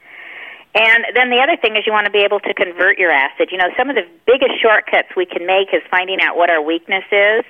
And 0.75 1.05
then 1.15 1.31
the 1.31 1.41
other 1.41 1.57
thing 1.57 1.77
is 1.77 1.85
you 1.87 1.93
want 1.93 2.07
to 2.07 2.13
be 2.13 2.21
able 2.21 2.41
to 2.41 2.55
convert 2.55 2.99
your 2.99 3.11
acid. 3.11 3.49
You 3.51 3.59
know, 3.59 3.73
some 3.77 3.89
of 3.91 3.97
the 3.97 4.07
biggest 4.27 4.61
shortcuts 4.61 5.09
we 5.17 5.27
can 5.27 5.47
make 5.47 5.73
is 5.73 5.83
finding 5.91 6.21
out 6.21 6.37
what 6.37 6.51
our 6.51 6.63
weakness 6.63 7.05
is. 7.11 7.45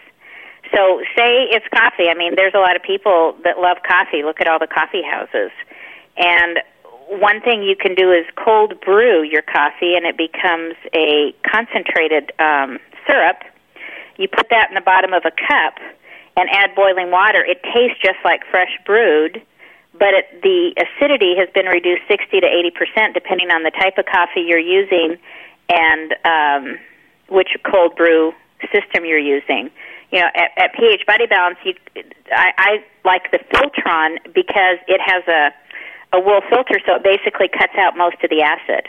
So 0.75 1.03
say 1.15 1.47
it's 1.51 1.67
coffee. 1.75 2.09
I 2.09 2.15
mean, 2.15 2.35
there's 2.35 2.55
a 2.55 2.63
lot 2.63 2.75
of 2.75 2.83
people 2.83 3.37
that 3.45 3.59
love 3.59 3.79
coffee. 3.87 4.23
Look 4.23 4.41
at 4.41 4.49
all 4.49 4.59
the 4.59 4.67
coffee 4.67 5.03
houses. 5.03 5.51
And 6.17 6.59
one 7.09 7.41
thing 7.41 7.63
you 7.63 7.77
can 7.77 7.95
do 7.95 8.13
is 8.13 8.25
cold 8.37 8.81
brew 8.81 9.23
your 9.23 9.43
coffee 9.43 9.95
and 9.95 10.05
it 10.07 10.17
becomes 10.17 10.75
a 10.95 11.35
concentrated 11.47 12.33
um, 12.39 12.79
syrup. 13.07 13.43
You 14.17 14.29
put 14.29 14.49
that 14.51 14.69
in 14.69 14.75
the 14.75 14.81
bottom 14.81 15.13
of 15.13 15.25
a 15.25 15.31
cup 15.31 15.79
and 16.37 16.49
add 16.51 16.75
boiling 16.75 17.11
water. 17.11 17.45
It 17.45 17.63
tastes 17.63 18.01
just 18.03 18.19
like 18.25 18.41
fresh 18.51 18.73
brewed, 18.85 19.41
but 19.93 20.15
it, 20.15 20.43
the 20.43 20.75
acidity 20.77 21.35
has 21.39 21.49
been 21.55 21.67
reduced 21.67 22.03
60 22.09 22.41
to 22.41 22.47
80 22.47 22.71
percent, 22.71 23.15
depending 23.15 23.51
on 23.51 23.63
the 23.63 23.71
type 23.71 23.99
of 23.99 24.07
coffee 24.07 24.41
you're 24.41 24.59
using 24.59 25.17
and 25.69 26.15
um, 26.25 26.79
which 27.29 27.57
cold 27.71 27.97
brew 27.97 28.33
system 28.73 29.05
you're 29.05 29.19
using. 29.19 29.71
You 30.13 30.21
know, 30.21 30.29
at, 30.35 30.51
at 30.57 30.75
pH 30.75 31.05
Body 31.07 31.27
Balance, 31.27 31.59
you, 31.65 31.75
I, 32.31 32.53
I 32.57 32.85
like 33.05 33.31
the 33.33 33.39
Filtron 33.51 34.19
because 34.35 34.79
it 34.87 35.01
has 35.05 35.27
a 35.27 35.51
a 36.17 36.21
wool 36.21 36.41
filter, 36.49 36.81
so 36.89 36.97
it 36.97 37.05
basically 37.05 37.49
cuts 37.49 37.77
out 37.77 37.97
most 37.97 38.17
of 38.25 38.31
the 38.31 38.41
acid, 38.41 38.89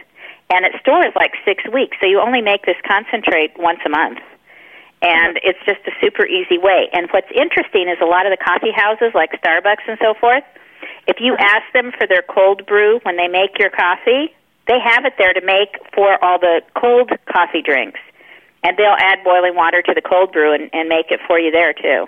and 0.50 0.66
it 0.66 0.74
stores 0.80 1.12
like 1.16 1.36
six 1.44 1.63
weeks. 1.68 1.98
So 2.00 2.08
you 2.08 2.20
only 2.24 2.42
make 2.42 2.66
this 2.66 2.80
concentrate 2.88 3.52
once 3.60 3.80
a 3.86 3.90
month 3.90 4.20
and 5.02 5.38
it's 5.44 5.60
just 5.66 5.82
a 5.86 5.92
super 6.02 6.26
easy 6.26 6.58
way. 6.58 6.90
And 6.92 7.08
what's 7.12 7.30
interesting 7.30 7.88
is 7.88 7.98
a 8.02 8.06
lot 8.06 8.26
of 8.26 8.32
the 8.32 8.42
coffee 8.44 8.74
houses 8.74 9.13
like 9.13 9.30
Starbucks 9.42 9.86
and 9.88 9.98
so 10.02 10.13
forth, 10.20 10.44
if 11.08 11.18
you 11.20 11.36
ask 11.38 11.63
them 11.74 11.92
for 11.98 12.08
their 12.08 12.24
cold 12.24 12.66
brew 12.66 13.00
when 13.04 13.18
they 13.18 13.28
make 13.28 13.60
your 13.60 13.70
coffee, 13.70 14.34
they 14.68 14.80
have 14.84 15.06
it 15.06 15.13
there 15.18 15.34
to 15.34 15.42
make 15.42 15.78
for 15.94 16.24
all 16.24 16.40
the 16.40 16.62
cold 16.76 17.12
coffee 17.32 17.62
drinks. 17.62 18.00
And 18.63 18.76
they'll 18.78 18.98
add 18.98 19.24
boiling 19.24 19.56
water 19.56 19.82
to 19.84 19.94
the 19.94 20.02
cold 20.02 20.32
brew 20.32 20.54
and, 20.54 20.70
and 20.74 20.90
make 20.90 21.12
it 21.12 21.20
for 21.28 21.40
you 21.40 21.52
there 21.52 21.74
too. 21.74 22.08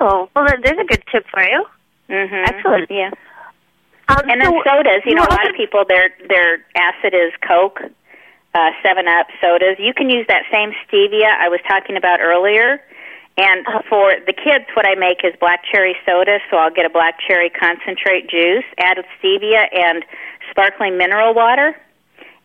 Oh, 0.00 0.28
well, 0.34 0.46
there's 0.62 0.78
a 0.78 0.84
good 0.84 1.02
tip 1.10 1.26
for 1.30 1.42
you. 1.42 1.66
Mm-hmm. 2.08 2.44
Excellent. 2.46 2.90
Yeah. 2.90 3.10
Um, 4.08 4.22
And 4.30 4.40
then 4.40 4.50
so 4.50 4.62
sodas, 4.64 5.02
you 5.04 5.14
know, 5.14 5.24
a 5.24 5.34
lot 5.34 5.48
of 5.50 5.56
people 5.56 5.84
their 5.88 6.10
their 6.28 6.64
acid 6.76 7.14
is 7.14 7.32
Coke, 7.46 7.80
uh, 8.54 8.70
Seven 8.82 9.08
Up 9.08 9.26
sodas. 9.40 9.76
You 9.78 9.92
can 9.94 10.10
use 10.10 10.26
that 10.28 10.44
same 10.52 10.72
stevia 10.86 11.30
I 11.38 11.48
was 11.48 11.60
talking 11.68 11.96
about 11.96 12.20
earlier. 12.20 12.80
And 13.38 13.66
for 13.90 14.14
the 14.24 14.32
kids, 14.32 14.64
what 14.72 14.88
I 14.88 14.94
make 14.94 15.20
is 15.22 15.34
black 15.38 15.60
cherry 15.70 15.94
soda. 16.06 16.38
So 16.50 16.56
I'll 16.56 16.72
get 16.72 16.86
a 16.86 16.90
black 16.90 17.18
cherry 17.20 17.50
concentrate 17.50 18.30
juice, 18.30 18.64
add 18.78 18.96
stevia 19.20 19.68
and 19.76 20.04
sparkling 20.50 20.96
mineral 20.96 21.34
water, 21.34 21.76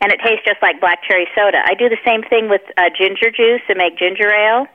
and 0.02 0.12
it 0.12 0.20
tastes 0.20 0.44
just 0.46 0.62
like 0.62 0.82
black 0.82 1.00
cherry 1.08 1.28
soda. 1.34 1.60
I 1.64 1.76
do 1.76 1.88
the 1.88 2.02
same 2.04 2.24
thing 2.24 2.50
with 2.50 2.62
uh, 2.76 2.90
ginger 2.98 3.32
juice 3.32 3.62
and 3.70 3.78
make 3.78 3.98
ginger 3.98 4.34
ale. 4.34 4.68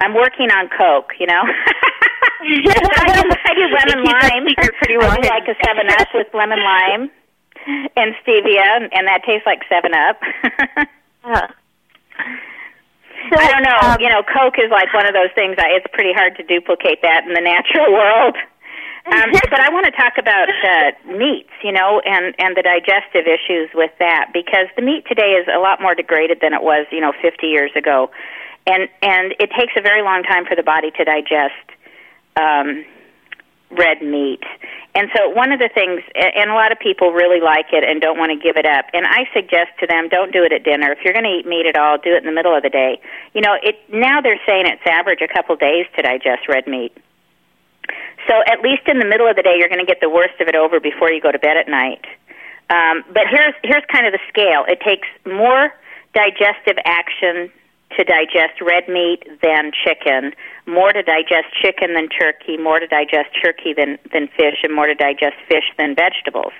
I'm 0.00 0.14
working 0.14 0.50
on 0.50 0.68
Coke, 0.68 1.12
you 1.18 1.26
know. 1.26 1.42
I 2.42 3.22
do, 3.22 3.30
I 3.30 3.54
do 3.54 3.64
lemon 3.70 4.04
lime. 4.10 4.46
pretty 4.78 4.96
well 4.98 5.10
I 5.10 5.20
do 5.20 5.28
like 5.28 5.48
a 5.48 5.56
Seven 5.64 5.86
Up 5.90 6.08
with 6.14 6.28
lemon 6.34 6.62
lime 6.62 7.10
and 7.96 8.14
stevia, 8.26 8.90
and, 8.90 9.06
that 9.06 9.22
tastes 9.24 9.46
like 9.46 9.62
Seven 9.68 9.92
Up. 9.94 10.20
Uh, 11.22 11.46
I 13.30 13.46
don't 13.46 13.62
know. 13.62 13.78
um, 13.78 13.96
you 14.00 14.10
know, 14.10 14.26
Coke 14.26 14.58
is 14.58 14.74
like 14.74 14.90
one 14.92 15.06
of 15.06 15.14
those 15.14 15.30
things. 15.38 15.54
I, 15.54 15.70
it's 15.78 15.86
pretty 15.94 16.10
hard 16.10 16.34
to 16.34 16.42
duplicate 16.42 16.98
that 17.06 17.22
in 17.22 17.32
the 17.32 17.40
natural 17.40 17.92
world. 17.94 18.34
Um, 19.06 19.30
but 19.30 19.62
I 19.62 19.70
want 19.70 19.86
to 19.86 19.94
talk 19.94 20.18
about 20.18 20.50
uh, 20.50 21.14
meats, 21.14 21.54
you 21.62 21.70
know, 21.70 22.02
and 22.04 22.34
and 22.42 22.58
the 22.58 22.62
digestive 22.66 23.30
issues 23.30 23.70
with 23.70 23.94
that 24.02 24.34
because 24.34 24.66
the 24.74 24.82
meat 24.82 25.06
today 25.06 25.38
is 25.38 25.46
a 25.46 25.62
lot 25.62 25.80
more 25.80 25.94
degraded 25.94 26.38
than 26.42 26.54
it 26.54 26.62
was, 26.62 26.86
you 26.90 26.98
know, 27.00 27.12
50 27.22 27.46
years 27.46 27.70
ago, 27.78 28.10
and 28.66 28.90
and 29.02 29.34
it 29.38 29.50
takes 29.54 29.78
a 29.78 29.82
very 29.82 30.02
long 30.02 30.22
time 30.26 30.44
for 30.44 30.54
the 30.54 30.66
body 30.66 30.90
to 30.98 31.04
digest 31.06 31.70
um, 32.36 32.84
red 33.70 34.02
meat. 34.02 34.42
And 34.94 35.08
so 35.16 35.30
one 35.30 35.52
of 35.52 35.58
the 35.58 35.70
things, 35.72 36.02
and 36.14 36.50
a 36.50 36.54
lot 36.54 36.70
of 36.72 36.78
people 36.78 37.12
really 37.12 37.40
like 37.40 37.72
it 37.72 37.82
and 37.82 38.00
don't 38.00 38.18
want 38.18 38.30
to 38.30 38.36
give 38.36 38.56
it 38.56 38.66
up. 38.66 38.84
And 38.92 39.06
I 39.06 39.24
suggest 39.32 39.72
to 39.80 39.86
them, 39.86 40.08
don't 40.08 40.32
do 40.32 40.44
it 40.44 40.52
at 40.52 40.64
dinner. 40.64 40.92
If 40.92 41.00
you're 41.04 41.14
going 41.14 41.24
to 41.24 41.32
eat 41.32 41.46
meat 41.46 41.64
at 41.64 41.76
all, 41.76 41.96
do 41.96 42.12
it 42.14 42.20
in 42.20 42.28
the 42.28 42.36
middle 42.36 42.54
of 42.54 42.62
the 42.62 42.68
day. 42.68 43.00
You 43.32 43.40
know, 43.40 43.56
it 43.62 43.80
now 43.88 44.20
they're 44.20 44.40
saying 44.46 44.66
it's 44.66 44.84
average 44.84 45.20
a 45.22 45.32
couple 45.32 45.56
days 45.56 45.86
to 45.96 46.02
digest 46.02 46.48
red 46.48 46.66
meat. 46.66 46.92
So 48.28 48.34
at 48.46 48.60
least 48.60 48.86
in 48.86 48.98
the 48.98 49.06
middle 49.06 49.26
of 49.26 49.34
the 49.34 49.42
day, 49.42 49.56
you're 49.56 49.72
going 49.72 49.84
to 49.84 49.88
get 49.88 50.00
the 50.00 50.10
worst 50.10 50.38
of 50.40 50.48
it 50.48 50.54
over 50.54 50.78
before 50.78 51.10
you 51.10 51.20
go 51.20 51.32
to 51.32 51.38
bed 51.38 51.56
at 51.56 51.68
night. 51.68 52.04
Um, 52.68 53.02
but 53.08 53.24
here's 53.32 53.54
here's 53.64 53.84
kind 53.90 54.06
of 54.06 54.12
the 54.12 54.20
scale. 54.28 54.64
It 54.68 54.80
takes 54.80 55.08
more 55.24 55.72
digestive 56.12 56.76
action 56.84 57.50
to 57.96 58.04
digest 58.04 58.60
red 58.60 58.88
meat 58.88 59.24
than 59.42 59.72
chicken, 59.84 60.32
more 60.66 60.92
to 60.92 61.02
digest 61.02 61.52
chicken 61.60 61.94
than 61.94 62.08
turkey, 62.08 62.56
more 62.56 62.78
to 62.80 62.86
digest 62.86 63.30
turkey 63.42 63.72
than 63.72 63.98
than 64.12 64.28
fish, 64.28 64.62
and 64.62 64.74
more 64.74 64.86
to 64.86 64.94
digest 64.94 65.36
fish 65.48 65.64
than 65.78 65.94
vegetables. 65.94 66.52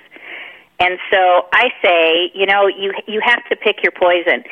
And 0.80 0.98
so 1.10 1.46
I 1.52 1.70
say, 1.82 2.30
you 2.34 2.46
know, 2.46 2.66
you 2.66 2.92
you 3.06 3.20
have 3.24 3.44
to 3.50 3.56
pick 3.56 3.82
your 3.82 3.92
poison. 3.92 4.44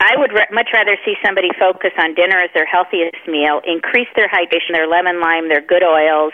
I 0.00 0.14
would 0.16 0.32
re- 0.32 0.46
much 0.52 0.70
rather 0.72 0.96
see 1.04 1.14
somebody 1.24 1.48
focus 1.58 1.90
on 1.98 2.14
dinner 2.14 2.38
as 2.38 2.50
their 2.54 2.66
healthiest 2.66 3.26
meal, 3.26 3.60
increase 3.66 4.08
their 4.14 4.28
hydration, 4.28 4.72
their 4.72 4.86
lemon 4.86 5.20
lime, 5.20 5.48
their 5.48 5.60
good 5.60 5.82
oils, 5.82 6.32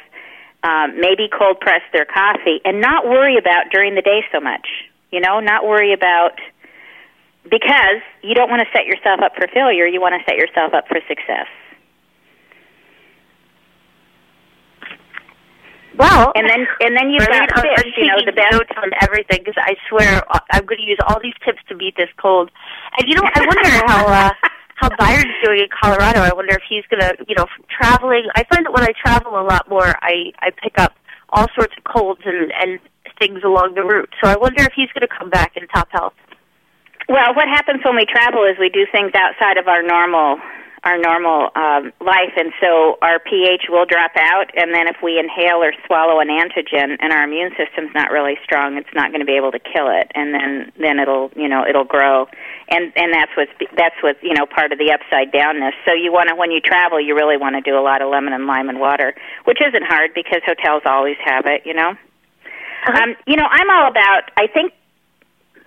um, 0.63 1.01
maybe 1.01 1.29
cold 1.29 1.61
press 1.61 1.81
their 1.93 2.05
coffee, 2.05 2.61
and 2.65 2.81
not 2.81 3.07
worry 3.07 3.37
about 3.39 3.71
during 3.73 3.95
the 3.95 4.03
day 4.03 4.25
so 4.33 4.41
much. 4.41 4.67
You 5.11 5.21
know, 5.21 5.41
not 5.41 5.65
worry 5.65 5.93
about 5.93 6.41
because 7.51 8.01
you 8.23 8.35
don't 8.35 8.51
want 8.51 8.63
to 8.63 8.69
set 8.73 8.87
yourself 8.87 9.21
up 9.23 9.35
for 9.37 9.47
failure. 9.53 9.87
You 9.87 10.01
want 10.01 10.15
to 10.19 10.25
set 10.29 10.37
yourself 10.37 10.73
up 10.75 10.89
for 10.89 10.99
success. 11.09 11.47
well, 15.99 16.33
And 16.35 16.49
then 16.49 16.67
and 16.81 16.97
then 16.97 17.11
you've 17.11 17.27
got 17.27 17.49
I'm, 17.57 17.65
I'm. 17.77 17.93
You 17.97 18.07
know, 18.09 18.19
the 18.25 18.33
best. 18.33 18.53
notes 18.53 18.71
on 18.77 18.91
everything 19.03 19.41
because 19.45 19.59
I 19.59 19.75
swear 19.89 20.23
uh, 20.33 20.41
I'm 20.53 20.65
going 20.67 20.79
to 20.81 20.87
use 20.87 20.99
all 21.07 21.21
these 21.23 21.35
tips 21.45 21.61
to 21.69 21.77
beat 21.77 21.97
this 21.97 22.09
cold. 22.21 22.51
And 22.99 23.09
you 23.09 23.15
know, 23.15 23.23
I 23.25 23.41
wonder 23.41 23.69
how 23.87 24.07
uh, 24.07 24.31
how 24.77 24.89
Byron's 24.99 25.35
doing 25.45 25.61
in 25.61 25.69
Colorado. 25.71 26.21
I 26.21 26.33
wonder 26.35 26.55
if 26.55 26.63
he's 26.69 26.85
going 26.91 27.01
to, 27.01 27.15
you 27.29 27.35
know, 27.37 27.47
from 27.55 27.65
traveling. 27.71 28.27
I 28.35 28.45
find 28.45 28.67
that 28.67 28.73
when 28.73 28.83
I 28.83 28.93
travel 29.01 29.39
a 29.39 29.45
lot 29.45 29.69
more, 29.69 29.95
I 30.03 30.33
I 30.41 30.51
pick 30.51 30.79
up 30.79 30.95
all 31.31 31.47
sorts 31.55 31.75
of 31.79 31.85
colds 31.85 32.23
and 32.25 32.51
and 32.61 32.81
things 33.21 33.43
along 33.45 33.75
the 33.77 33.83
route. 33.85 34.11
So 34.23 34.29
I 34.29 34.37
wonder 34.37 34.63
if 34.63 34.73
he's 34.75 34.91
going 34.91 35.07
to 35.07 35.15
come 35.17 35.31
back 35.31 35.57
in 35.57 35.69
top 35.69 35.89
health. 35.93 36.15
Well, 37.09 37.35
what 37.35 37.49
happens 37.49 37.85
when 37.85 37.97
we 37.97 38.07
travel 38.07 38.45
is 38.45 38.57
we 38.59 38.71
do 38.71 38.87
things 38.91 39.13
outside 39.15 39.59
of 39.59 39.69
our 39.69 39.83
normal 39.83 40.39
our 40.85 40.99
normal 40.99 41.49
um, 41.57 41.93
life, 42.05 42.37
and 42.37 42.53
so 42.61 42.99
our 43.01 43.19
pH 43.19 43.73
will 43.73 43.87
drop 43.87 44.13
out. 44.21 44.53
And 44.55 44.75
then 44.75 44.87
if 44.87 44.97
we 45.03 45.19
inhale 45.19 45.65
or 45.65 45.73
swallow 45.87 46.21
an 46.21 46.29
antigen, 46.29 47.01
and 47.01 47.11
our 47.11 47.25
immune 47.25 47.53
system's 47.57 47.89
not 47.95 48.11
really 48.11 48.37
strong, 48.45 48.77
it's 48.77 48.93
not 48.95 49.09
going 49.09 49.21
to 49.21 49.27
be 49.27 49.37
able 49.37 49.51
to 49.53 49.59
kill 49.59 49.89
it, 49.89 50.13
and 50.15 50.35
then 50.35 50.73
then 50.79 51.01
it'll 51.01 51.31
you 51.35 51.49
know 51.49 51.65
it'll 51.67 51.89
grow, 51.89 52.29
and 52.69 52.93
and 52.97 53.13
that's 53.13 53.33
what's 53.35 53.53
that's 53.77 53.97
what's 54.03 54.23
you 54.23 54.35
know 54.35 54.45
part 54.47 54.73
of 54.73 54.79
the 54.79 54.93
upside 54.93 55.33
downness. 55.33 55.73
So 55.87 55.93
you 55.95 56.13
want 56.13 56.29
to 56.29 56.37
when 56.37 56.51
you 56.51 56.61
travel, 56.61 57.01
you 57.01 57.17
really 57.17 57.39
want 57.39 57.57
to 57.57 57.63
do 57.65 57.79
a 57.79 57.83
lot 57.83 58.03
of 58.03 58.11
lemon 58.11 58.35
and 58.35 58.47
lime 58.47 58.69
and 58.69 58.79
water, 58.79 59.15
which 59.45 59.59
isn't 59.67 59.85
hard 59.89 60.13
because 60.15 60.43
hotels 60.45 60.83
always 60.85 61.17
have 61.25 61.47
it, 61.47 61.65
you 61.65 61.73
know. 61.73 61.97
Uh-huh. 62.87 63.03
Um, 63.03 63.17
you 63.27 63.37
know, 63.37 63.49
I'm 63.49 63.71
all 63.71 63.89
about. 63.89 64.31
I 64.37 64.49
think 64.53 64.75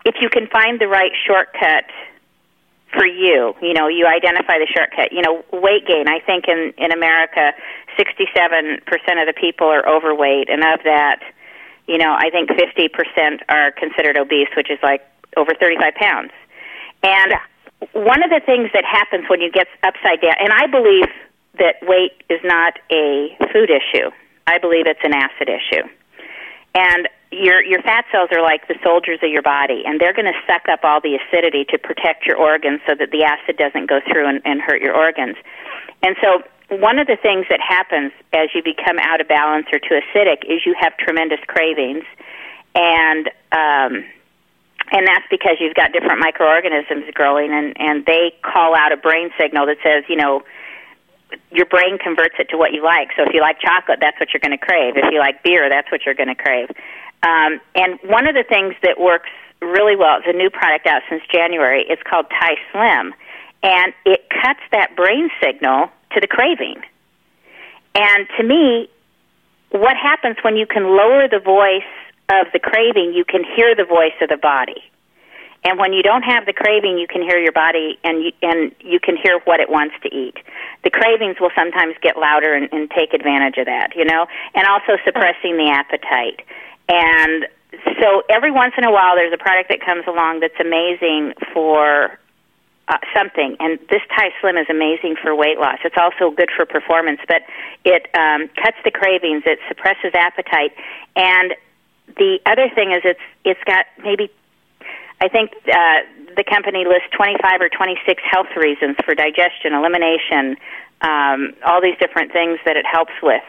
if 0.06 0.16
you 0.22 0.30
can 0.30 0.48
find 0.48 0.80
the 0.80 0.88
right 0.88 1.12
shortcut 1.26 1.86
for 2.94 3.06
you. 3.06 3.54
You 3.62 3.74
know, 3.74 3.88
you 3.88 4.08
identify 4.08 4.60
the 4.60 4.68
shortcut. 4.68 5.12
You 5.12 5.22
know, 5.22 5.44
weight 5.52 5.86
gain. 5.88 6.08
I 6.08 6.20
think 6.20 6.48
in 6.48 6.74
in 6.78 6.92
America, 6.92 7.54
67% 7.98 8.80
of 9.22 9.28
the 9.28 9.34
people 9.36 9.68
are 9.68 9.88
overweight, 9.88 10.50
and 10.50 10.64
of 10.64 10.84
that, 10.84 11.20
you 11.88 11.98
know, 11.98 12.14
I 12.14 12.30
think 12.30 12.50
50% 12.50 13.42
are 13.50 13.72
considered 13.72 14.18
obese, 14.18 14.50
which 14.56 14.70
is 14.70 14.80
like 14.84 15.02
over 15.36 15.54
35 15.60 15.94
pounds. 15.96 16.32
And 17.04 17.34
one 17.94 18.24
of 18.24 18.30
the 18.30 18.42
things 18.46 18.70
that 18.74 18.86
happens 18.86 19.26
when 19.30 19.42
you 19.42 19.52
get 19.52 19.68
upside 19.84 20.22
down, 20.22 20.36
and 20.40 20.52
I 20.52 20.68
believe 20.68 21.08
that 21.60 21.76
weight 21.84 22.24
is 22.30 22.40
not 22.44 22.78
a 22.92 23.36
food 23.52 23.70
issue. 23.70 24.12
I 24.46 24.58
believe 24.60 24.86
it's 24.88 25.04
an 25.04 25.14
acid 25.14 25.50
issue. 25.50 25.84
And 26.76 27.10
your 27.32 27.64
your 27.64 27.82
fat 27.82 28.06
cells 28.12 28.30
are 28.32 28.42
like 28.42 28.68
the 28.68 28.76
soldiers 28.84 29.20
of 29.22 29.30
your 29.30 29.42
body, 29.42 29.84
and 29.86 30.00
they're 30.00 30.14
going 30.14 30.32
to 30.32 30.40
suck 30.48 30.68
up 30.72 30.82
all 30.84 31.02
the 31.02 31.20
acidity 31.20 31.66
to 31.66 31.78
protect 31.78 32.26
your 32.26 32.38
organs 32.38 32.80
so 32.88 32.96
that 32.96 33.12
the 33.12 33.24
acid 33.24 33.58
doesn't 33.58 33.90
go 33.90 34.00
through 34.10 34.28
and, 34.28 34.42
and 34.46 34.62
hurt 34.62 34.82
your 34.82 34.96
organs. 34.96 35.36
And 36.04 36.16
so, 36.22 36.44
one 36.70 37.00
of 37.00 37.08
the 37.08 37.18
things 37.18 37.46
that 37.50 37.60
happens 37.60 38.12
as 38.34 38.50
you 38.56 38.64
become 38.64 39.00
out 39.00 39.20
of 39.20 39.28
balance 39.28 39.68
or 39.72 39.80
too 39.80 40.00
acidic 40.00 40.44
is 40.48 40.66
you 40.66 40.76
have 40.80 40.96
tremendous 40.98 41.40
cravings, 41.48 42.06
and 42.76 43.28
um, 43.52 44.06
and 44.92 45.04
that's 45.06 45.28
because 45.30 45.58
you've 45.60 45.76
got 45.76 45.92
different 45.92 46.20
microorganisms 46.20 47.06
growing, 47.14 47.52
and 47.52 47.76
and 47.76 48.06
they 48.06 48.32
call 48.42 48.76
out 48.76 48.94
a 48.94 48.98
brain 48.98 49.32
signal 49.40 49.66
that 49.68 49.78
says, 49.84 50.04
you 50.08 50.16
know 50.16 50.44
your 51.52 51.66
brain 51.66 51.98
converts 51.98 52.36
it 52.40 52.48
to 52.50 52.58
what 52.58 52.72
you 52.72 52.84
like. 52.84 53.10
So 53.18 53.24
if 53.24 53.34
you 53.34 53.42
like 53.42 53.60
chocolate, 53.60 54.00
that's 54.00 54.18
what 54.20 54.30
you're 54.34 54.40
going 54.40 54.58
to 54.58 54.66
crave. 54.66 54.96
If 54.96 55.12
you 55.12 55.20
like 55.20 55.44
beer, 55.44 55.68
that's 55.70 55.92
what 55.92 56.06
you're 56.06 56.16
going 56.16 56.30
to 56.30 56.36
crave. 56.36 56.70
Um, 57.24 57.60
and 57.76 58.00
one 58.04 58.28
of 58.28 58.36
the 58.36 58.44
things 58.48 58.76
that 58.84 59.00
works 59.00 59.30
really 59.62 59.96
well, 59.96 60.18
it's 60.20 60.28
a 60.28 60.38
new 60.38 60.50
product 60.50 60.86
out 60.88 61.02
since 61.10 61.24
January, 61.32 61.86
it's 61.88 62.02
called 62.04 62.28
Thai 62.30 62.56
Slim. 62.72 63.14
And 63.64 63.94
it 64.06 64.30
cuts 64.30 64.62
that 64.72 64.96
brain 64.96 65.30
signal 65.42 65.90
to 66.14 66.22
the 66.22 66.28
craving. 66.28 66.82
And 67.96 68.28
to 68.38 68.44
me, 68.44 68.90
what 69.72 69.98
happens 69.98 70.38
when 70.44 70.56
you 70.56 70.68
can 70.68 70.84
lower 70.84 71.28
the 71.28 71.40
voice 71.40 71.90
of 72.30 72.48
the 72.54 72.60
craving, 72.60 73.14
you 73.14 73.26
can 73.26 73.44
hear 73.44 73.76
the 73.76 73.84
voice 73.84 74.14
of 74.22 74.30
the 74.30 74.38
body. 74.38 74.84
And 75.64 75.80
when 75.80 75.92
you 75.92 76.04
don't 76.04 76.22
have 76.22 76.46
the 76.46 76.54
craving, 76.54 76.98
you 76.98 77.08
can 77.08 77.22
hear 77.22 77.40
your 77.40 77.52
body 77.52 77.98
and 78.04 78.24
you, 78.24 78.32
and 78.42 78.72
you 78.80 79.00
can 79.00 79.18
hear 79.18 79.40
what 79.46 79.60
it 79.60 79.70
wants 79.70 79.96
to 80.04 80.16
eat. 80.16 80.36
The 80.84 80.92
cravings 80.92 81.38
will 81.42 81.50
sometimes 81.58 81.96
get 82.02 82.18
louder 82.18 82.54
and, 82.54 82.70
and 82.72 82.90
take 82.92 83.14
advantage 83.14 83.58
of 83.58 83.66
that, 83.66 83.96
you 83.96 84.06
know, 84.06 84.28
and 84.54 84.68
also 84.68 85.02
suppressing 85.04 85.58
the 85.58 85.70
appetite. 85.74 86.46
And 86.90 87.48
so 88.02 88.24
every 88.30 88.52
once 88.52 88.74
in 88.78 88.84
a 88.84 88.92
while, 88.92 89.16
there's 89.16 89.34
a 89.34 89.38
product 89.38 89.70
that 89.70 89.82
comes 89.82 90.06
along 90.08 90.40
that's 90.40 90.60
amazing 90.60 91.34
for 91.54 92.18
uh, 92.88 92.98
something, 93.14 93.58
and 93.60 93.80
this 93.90 94.02
Thai 94.16 94.32
Slim 94.40 94.56
is 94.56 94.68
amazing 94.70 95.16
for 95.22 95.36
weight 95.36 95.60
loss. 95.60 95.80
It's 95.84 95.98
also 95.98 96.34
good 96.34 96.50
for 96.56 96.66
performance, 96.66 97.20
but 97.28 97.42
it 97.84 98.08
um, 98.16 98.48
cuts 98.56 98.78
the 98.86 98.92
cravings, 98.92 99.44
it 99.46 99.60
suppresses 99.68 100.14
appetite, 100.14 100.72
and 101.16 101.54
the 102.16 102.40
other 102.46 102.70
thing 102.74 102.92
is 102.92 103.02
it's 103.04 103.20
it's 103.44 103.64
got 103.66 103.86
maybe 104.02 104.32
I 105.20 105.28
think 105.28 105.52
uh, 105.68 106.08
the 106.38 106.46
company 106.48 106.86
lists 106.86 107.10
25 107.12 107.60
or 107.60 107.70
26 107.70 108.24
health 108.24 108.56
reasons 108.56 108.96
for 109.04 109.16
digestion, 109.16 109.74
elimination, 109.74 110.56
um, 111.02 111.54
all 111.66 111.82
these 111.82 111.98
different 112.00 112.32
things 112.32 112.60
that 112.64 112.78
it 112.78 112.86
helps 112.86 113.14
with, 113.22 113.44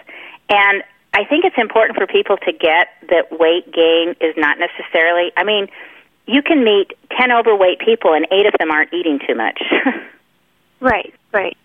and 0.48 0.82
I 1.14 1.24
think 1.24 1.44
it's 1.44 1.58
important 1.58 1.98
for 1.98 2.06
people 2.06 2.36
to 2.38 2.52
get 2.52 2.88
that 3.08 3.38
weight 3.38 3.72
gain 3.72 4.14
is 4.20 4.34
not 4.36 4.58
necessarily. 4.58 5.32
I 5.36 5.44
mean, 5.44 5.68
you 6.26 6.42
can 6.42 6.62
meet 6.62 6.92
ten 7.16 7.32
overweight 7.32 7.80
people 7.80 8.12
and 8.12 8.26
eight 8.30 8.46
of 8.46 8.54
them 8.58 8.70
aren't 8.70 8.92
eating 8.92 9.18
too 9.26 9.34
much. 9.34 9.60
right, 10.80 11.12
right. 11.32 11.56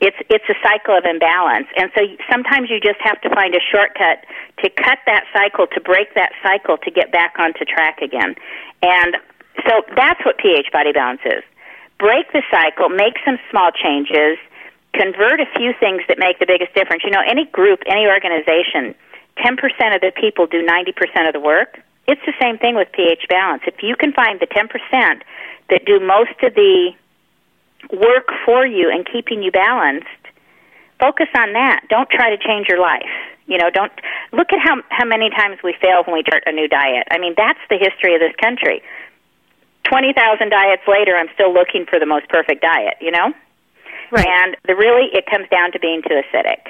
It's 0.00 0.16
it's 0.30 0.44
a 0.48 0.54
cycle 0.62 0.96
of 0.96 1.04
imbalance, 1.04 1.68
and 1.76 1.90
so 1.94 2.02
sometimes 2.30 2.70
you 2.70 2.80
just 2.80 2.98
have 3.00 3.20
to 3.20 3.30
find 3.30 3.54
a 3.54 3.60
shortcut 3.60 4.24
to 4.58 4.70
cut 4.70 4.98
that 5.06 5.24
cycle, 5.32 5.66
to 5.68 5.80
break 5.80 6.14
that 6.14 6.32
cycle, 6.42 6.76
to 6.78 6.90
get 6.90 7.12
back 7.12 7.34
onto 7.38 7.64
track 7.64 8.02
again. 8.02 8.34
And 8.82 9.16
so 9.68 9.82
that's 9.94 10.24
what 10.24 10.38
pH 10.38 10.72
body 10.72 10.92
balance 10.92 11.20
is. 11.24 11.42
Break 11.98 12.32
the 12.32 12.42
cycle, 12.50 12.88
make 12.88 13.14
some 13.24 13.38
small 13.50 13.70
changes, 13.70 14.38
convert 14.94 15.40
a 15.40 15.46
few 15.56 15.72
things 15.80 16.02
that 16.08 16.18
make 16.18 16.38
the 16.38 16.46
biggest 16.46 16.74
difference. 16.74 17.02
You 17.04 17.10
know, 17.10 17.22
any 17.26 17.46
group, 17.46 17.80
any 17.86 18.06
organization, 18.06 18.94
10% 19.38 19.94
of 19.94 20.00
the 20.00 20.12
people 20.14 20.46
do 20.46 20.64
90% 20.64 21.26
of 21.26 21.32
the 21.32 21.40
work. 21.40 21.80
It's 22.06 22.20
the 22.26 22.34
same 22.40 22.58
thing 22.58 22.74
with 22.74 22.92
pH 22.92 23.26
balance. 23.28 23.62
If 23.66 23.82
you 23.82 23.96
can 23.96 24.12
find 24.12 24.40
the 24.40 24.46
10% 24.46 24.68
that 25.70 25.84
do 25.86 26.00
most 26.00 26.36
of 26.42 26.54
the 26.54 26.92
work 27.92 28.28
for 28.44 28.66
you 28.66 28.90
and 28.90 29.06
keeping 29.06 29.42
you 29.42 29.50
balanced, 29.50 30.06
focus 30.98 31.28
on 31.34 31.52
that. 31.54 31.86
Don't 31.88 32.10
try 32.10 32.30
to 32.30 32.38
change 32.38 32.68
your 32.68 32.80
life. 32.80 33.10
You 33.46 33.58
know, 33.58 33.70
don't 33.70 33.92
look 34.32 34.52
at 34.52 34.60
how 34.62 34.76
how 34.88 35.04
many 35.04 35.30
times 35.30 35.58
we 35.64 35.74
fail 35.82 36.04
when 36.06 36.14
we 36.14 36.22
start 36.22 36.44
a 36.46 36.52
new 36.52 36.68
diet. 36.68 37.08
I 37.10 37.18
mean, 37.18 37.34
that's 37.36 37.58
the 37.68 37.76
history 37.76 38.14
of 38.14 38.20
this 38.20 38.34
country. 38.40 38.82
20,000 39.84 40.14
diets 40.48 40.82
later, 40.86 41.16
I'm 41.16 41.28
still 41.34 41.52
looking 41.52 41.86
for 41.86 41.98
the 41.98 42.06
most 42.06 42.28
perfect 42.28 42.62
diet, 42.62 42.94
you 43.00 43.10
know? 43.10 43.34
Right. 44.12 44.26
And 44.28 44.56
the 44.68 44.76
really, 44.76 45.08
it 45.12 45.24
comes 45.24 45.48
down 45.48 45.72
to 45.72 45.80
being 45.80 46.02
too 46.06 46.20
acidic. 46.20 46.68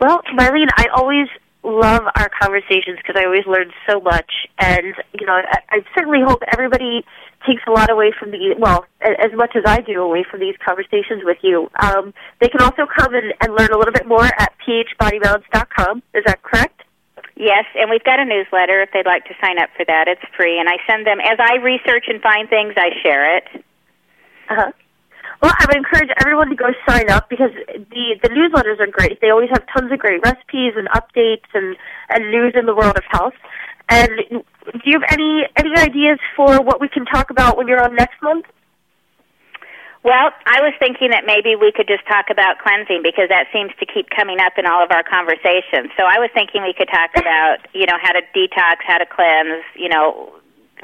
Well, 0.00 0.22
Marlene, 0.32 0.70
I 0.74 0.86
always 0.94 1.28
love 1.62 2.02
our 2.16 2.30
conversations 2.40 2.96
because 2.96 3.16
I 3.16 3.26
always 3.26 3.44
learn 3.46 3.70
so 3.88 4.00
much, 4.00 4.30
and 4.58 4.94
you 5.18 5.26
know, 5.26 5.34
I, 5.34 5.58
I 5.68 5.78
certainly 5.94 6.20
hope 6.24 6.42
everybody 6.52 7.04
takes 7.46 7.62
a 7.68 7.70
lot 7.70 7.90
away 7.90 8.12
from 8.18 8.30
the 8.30 8.56
well, 8.58 8.86
as 9.02 9.32
much 9.34 9.54
as 9.54 9.64
I 9.66 9.82
do 9.82 10.00
away 10.00 10.24
from 10.28 10.40
these 10.40 10.54
conversations 10.64 11.22
with 11.24 11.38
you. 11.42 11.68
Um, 11.78 12.14
they 12.40 12.48
can 12.48 12.62
also 12.62 12.86
come 12.86 13.14
and, 13.14 13.34
and 13.42 13.54
learn 13.54 13.70
a 13.70 13.76
little 13.76 13.92
bit 13.92 14.06
more 14.06 14.24
at 14.24 14.52
phbodybalance.com. 14.66 16.02
Is 16.14 16.24
that 16.24 16.42
correct? 16.42 16.82
Yes, 17.36 17.66
and 17.74 17.90
we've 17.90 18.04
got 18.04 18.18
a 18.18 18.24
newsletter 18.24 18.80
if 18.80 18.90
they'd 18.92 19.04
like 19.04 19.26
to 19.26 19.34
sign 19.44 19.58
up 19.58 19.68
for 19.76 19.84
that. 19.84 20.08
It's 20.08 20.24
free, 20.34 20.58
and 20.58 20.70
I 20.70 20.78
send 20.88 21.06
them 21.06 21.20
as 21.20 21.38
I 21.38 21.56
research 21.56 22.06
and 22.08 22.22
find 22.22 22.48
things. 22.48 22.72
I 22.78 22.90
share 23.02 23.36
it. 23.36 23.44
Uh 24.48 24.54
huh. 24.56 24.72
Well, 25.46 25.54
I 25.60 25.66
would 25.70 25.76
encourage 25.76 26.10
everyone 26.18 26.50
to 26.50 26.56
go 26.56 26.74
sign 26.90 27.08
up 27.08 27.30
because 27.30 27.54
the 27.54 28.18
the 28.18 28.30
newsletters 28.34 28.82
are 28.82 28.90
great. 28.90 29.20
They 29.20 29.30
always 29.30 29.48
have 29.54 29.62
tons 29.70 29.92
of 29.92 29.98
great 30.00 30.18
recipes 30.26 30.74
and 30.74 30.90
updates 30.90 31.46
and 31.54 31.76
and 32.10 32.32
news 32.34 32.54
in 32.58 32.66
the 32.66 32.74
world 32.74 32.98
of 32.98 33.04
health. 33.06 33.38
And 33.88 34.42
do 34.42 34.82
you 34.82 34.98
have 34.98 35.06
any 35.08 35.46
any 35.54 35.70
ideas 35.78 36.18
for 36.34 36.60
what 36.60 36.80
we 36.80 36.88
can 36.88 37.06
talk 37.06 37.30
about 37.30 37.56
when 37.56 37.68
you're 37.68 37.78
on 37.78 37.94
next 37.94 38.20
month? 38.22 38.46
Well, 40.02 40.34
I 40.50 40.66
was 40.66 40.74
thinking 40.80 41.10
that 41.14 41.22
maybe 41.30 41.54
we 41.54 41.70
could 41.70 41.86
just 41.86 42.02
talk 42.10 42.26
about 42.28 42.58
cleansing 42.58 43.06
because 43.06 43.30
that 43.30 43.46
seems 43.54 43.70
to 43.78 43.86
keep 43.86 44.10
coming 44.10 44.40
up 44.42 44.58
in 44.58 44.66
all 44.66 44.82
of 44.82 44.90
our 44.90 45.06
conversations. 45.06 45.94
So 45.94 46.10
I 46.10 46.18
was 46.18 46.30
thinking 46.34 46.66
we 46.66 46.74
could 46.74 46.90
talk 46.90 47.14
about, 47.14 47.62
you 47.70 47.86
know, 47.86 48.02
how 48.02 48.10
to 48.18 48.22
detox, 48.34 48.82
how 48.82 48.98
to 48.98 49.06
cleanse, 49.06 49.62
you 49.78 49.90
know, 49.94 50.34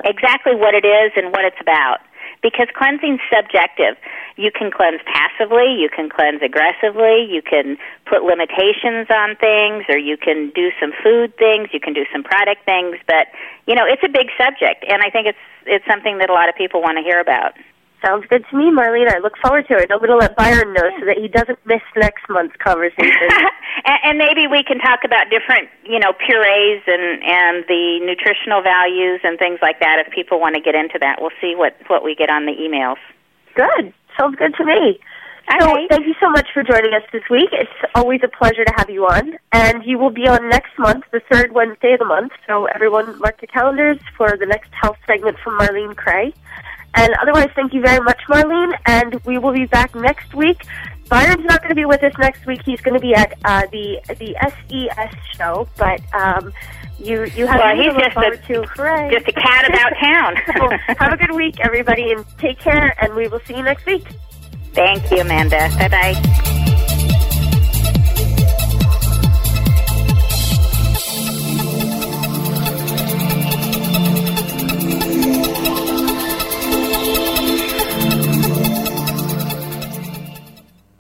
exactly 0.07 0.55
what 0.55 0.79
it 0.79 0.87
is 0.87 1.11
and 1.19 1.35
what 1.35 1.43
it's 1.43 1.59
about 1.59 1.99
because 2.43 2.67
cleansing's 2.75 3.21
subjective. 3.33 3.97
You 4.37 4.51
can 4.51 4.71
cleanse 4.71 5.01
passively, 5.07 5.79
you 5.79 5.89
can 5.89 6.11
cleanse 6.11 6.43
aggressively, 6.43 7.25
you 7.31 7.43
can 7.43 7.79
put 8.07 8.23
limitations 8.23 9.07
on 9.11 9.37
things, 9.37 9.85
or 9.89 9.97
you 9.97 10.17
can 10.17 10.51
do 10.55 10.71
some 10.81 10.93
food 11.03 11.37
things, 11.39 11.69
you 11.73 11.81
can 11.81 11.93
do 11.93 12.05
some 12.13 12.23
product 12.23 12.65
things, 12.65 12.99
but 13.07 13.29
you 13.67 13.75
know, 13.75 13.87
it's 13.87 14.03
a 14.03 14.09
big 14.09 14.29
subject 14.37 14.85
and 14.89 15.03
I 15.03 15.11
think 15.11 15.27
it's 15.27 15.39
it's 15.65 15.87
something 15.87 16.19
that 16.19 16.29
a 16.29 16.33
lot 16.33 16.49
of 16.49 16.57
people 16.57 16.83
want 16.83 16.99
to 16.99 17.05
hear 17.05 17.21
about. 17.21 17.55
Sounds 18.05 18.27
good 18.29 18.45
to 18.51 18.57
me, 18.57 18.71
Marlene. 18.75 19.15
I 19.15 19.19
look 19.19 19.39
forward 19.39 19.69
to 19.69 19.75
it. 19.75 19.91
I'm 19.93 19.99
going 19.99 20.11
to 20.11 20.17
let 20.17 20.35
Byron 20.37 20.75
know 20.75 20.91
so 20.99 21.07
that 21.07 21.19
he 21.19 21.29
doesn't 21.29 21.59
miss 21.65 21.83
next 21.95 22.29
month's 22.29 22.57
conversation. 22.57 23.31
and, 23.87 23.99
and 24.05 24.19
maybe 24.19 24.51
we 24.51 24.65
can 24.65 24.79
talk 24.79 25.05
about 25.05 25.31
different, 25.31 25.71
you 25.85 26.01
know, 26.01 26.13
purees 26.13 26.83
and 26.87 27.23
and 27.23 27.65
the 27.69 28.03
nutritional 28.03 28.61
values 28.61 29.21
and 29.23 29.39
things 29.39 29.61
like 29.63 29.79
that. 29.79 30.03
If 30.05 30.13
people 30.13 30.41
want 30.41 30.57
to 30.57 30.61
get 30.61 30.75
into 30.75 30.99
that, 30.99 31.23
we'll 31.23 31.37
see 31.41 31.55
what 31.55 31.79
what 31.87 32.03
we 32.03 32.17
get 32.17 32.29
on 32.29 32.47
the 32.47 32.53
emails. 32.59 32.99
Good. 33.55 33.95
Sounds 34.19 34.35
good 34.35 34.55
to 34.57 34.65
me. 34.65 34.99
So 35.61 35.67
right. 35.67 35.89
thank 35.91 36.07
you 36.07 36.15
so 36.21 36.31
much 36.31 36.49
for 36.55 36.63
joining 36.63 36.95
us 36.95 37.03
this 37.13 37.23
week. 37.31 37.51
It's 37.53 37.71
always 37.95 38.21
a 38.23 38.29
pleasure 38.29 38.65
to 38.65 38.73
have 38.77 38.91
you 38.91 39.07
on. 39.07 39.39
And 39.53 39.85
you 39.85 39.99
will 39.99 40.11
be 40.11 40.27
on 40.29 40.49
next 40.49 40.79
month, 40.79 41.05
the 41.13 41.21
third 41.31 41.53
Wednesday 41.53 41.95
of 41.95 41.99
the 41.99 42.05
month. 42.05 42.33
So 42.47 42.67
everyone 42.67 43.19
mark 43.19 43.43
your 43.43 43.49
calendars 43.49 43.99
for 44.17 44.37
the 44.37 44.47
next 44.47 44.71
health 44.73 44.99
segment 45.07 45.39
from 45.43 45.59
Marlene 45.59 45.97
Cray. 45.97 46.33
And 46.95 47.13
otherwise, 47.23 47.49
thank 47.55 47.73
you 47.73 47.81
very 47.81 48.01
much, 48.01 48.21
Marlene. 48.29 48.75
And 48.87 49.15
we 49.25 49.39
will 49.39 49.53
be 49.53 49.67
back 49.67 49.95
next 49.95 50.35
week. 50.35 50.63
Byron's 51.09 51.45
not 51.45 51.61
going 51.61 51.71
to 51.71 51.75
be 51.75 51.85
with 51.85 52.03
us 52.03 52.13
next 52.19 52.47
week. 52.47 52.61
He's 52.65 52.81
going 52.81 52.95
to 52.95 53.01
be 53.01 53.15
at 53.15 53.33
uh, 53.45 53.63
the 53.73 54.01
the 54.19 54.35
SES 54.69 55.15
show. 55.37 55.69
But 55.77 56.01
um, 56.15 56.53
you 56.99 57.25
you 57.25 57.47
have 57.47 57.61
Well, 57.61 57.77
he's 57.77 57.87
look 57.93 57.99
just 58.03 58.15
forward 58.15 58.35
a- 58.35 58.47
to. 58.47 58.63
Hooray. 58.77 59.11
just 59.13 59.29
a 59.29 59.33
cat 59.33 59.69
about 59.69 59.93
town. 60.01 60.37
So 60.87 60.95
have 60.97 61.13
a 61.13 61.17
good 61.17 61.33
week, 61.35 61.61
everybody, 61.61 62.13
and 62.13 62.25
take 62.39 62.59
care. 62.59 62.95
And 63.03 63.15
we 63.15 63.29
will 63.29 63.41
see 63.41 63.57
you 63.57 63.63
next 63.63 63.85
week. 63.87 64.07
Thank 64.73 65.11
you, 65.11 65.19
Amanda. 65.19 65.69
Bye 65.79 65.89
bye. 65.89 66.62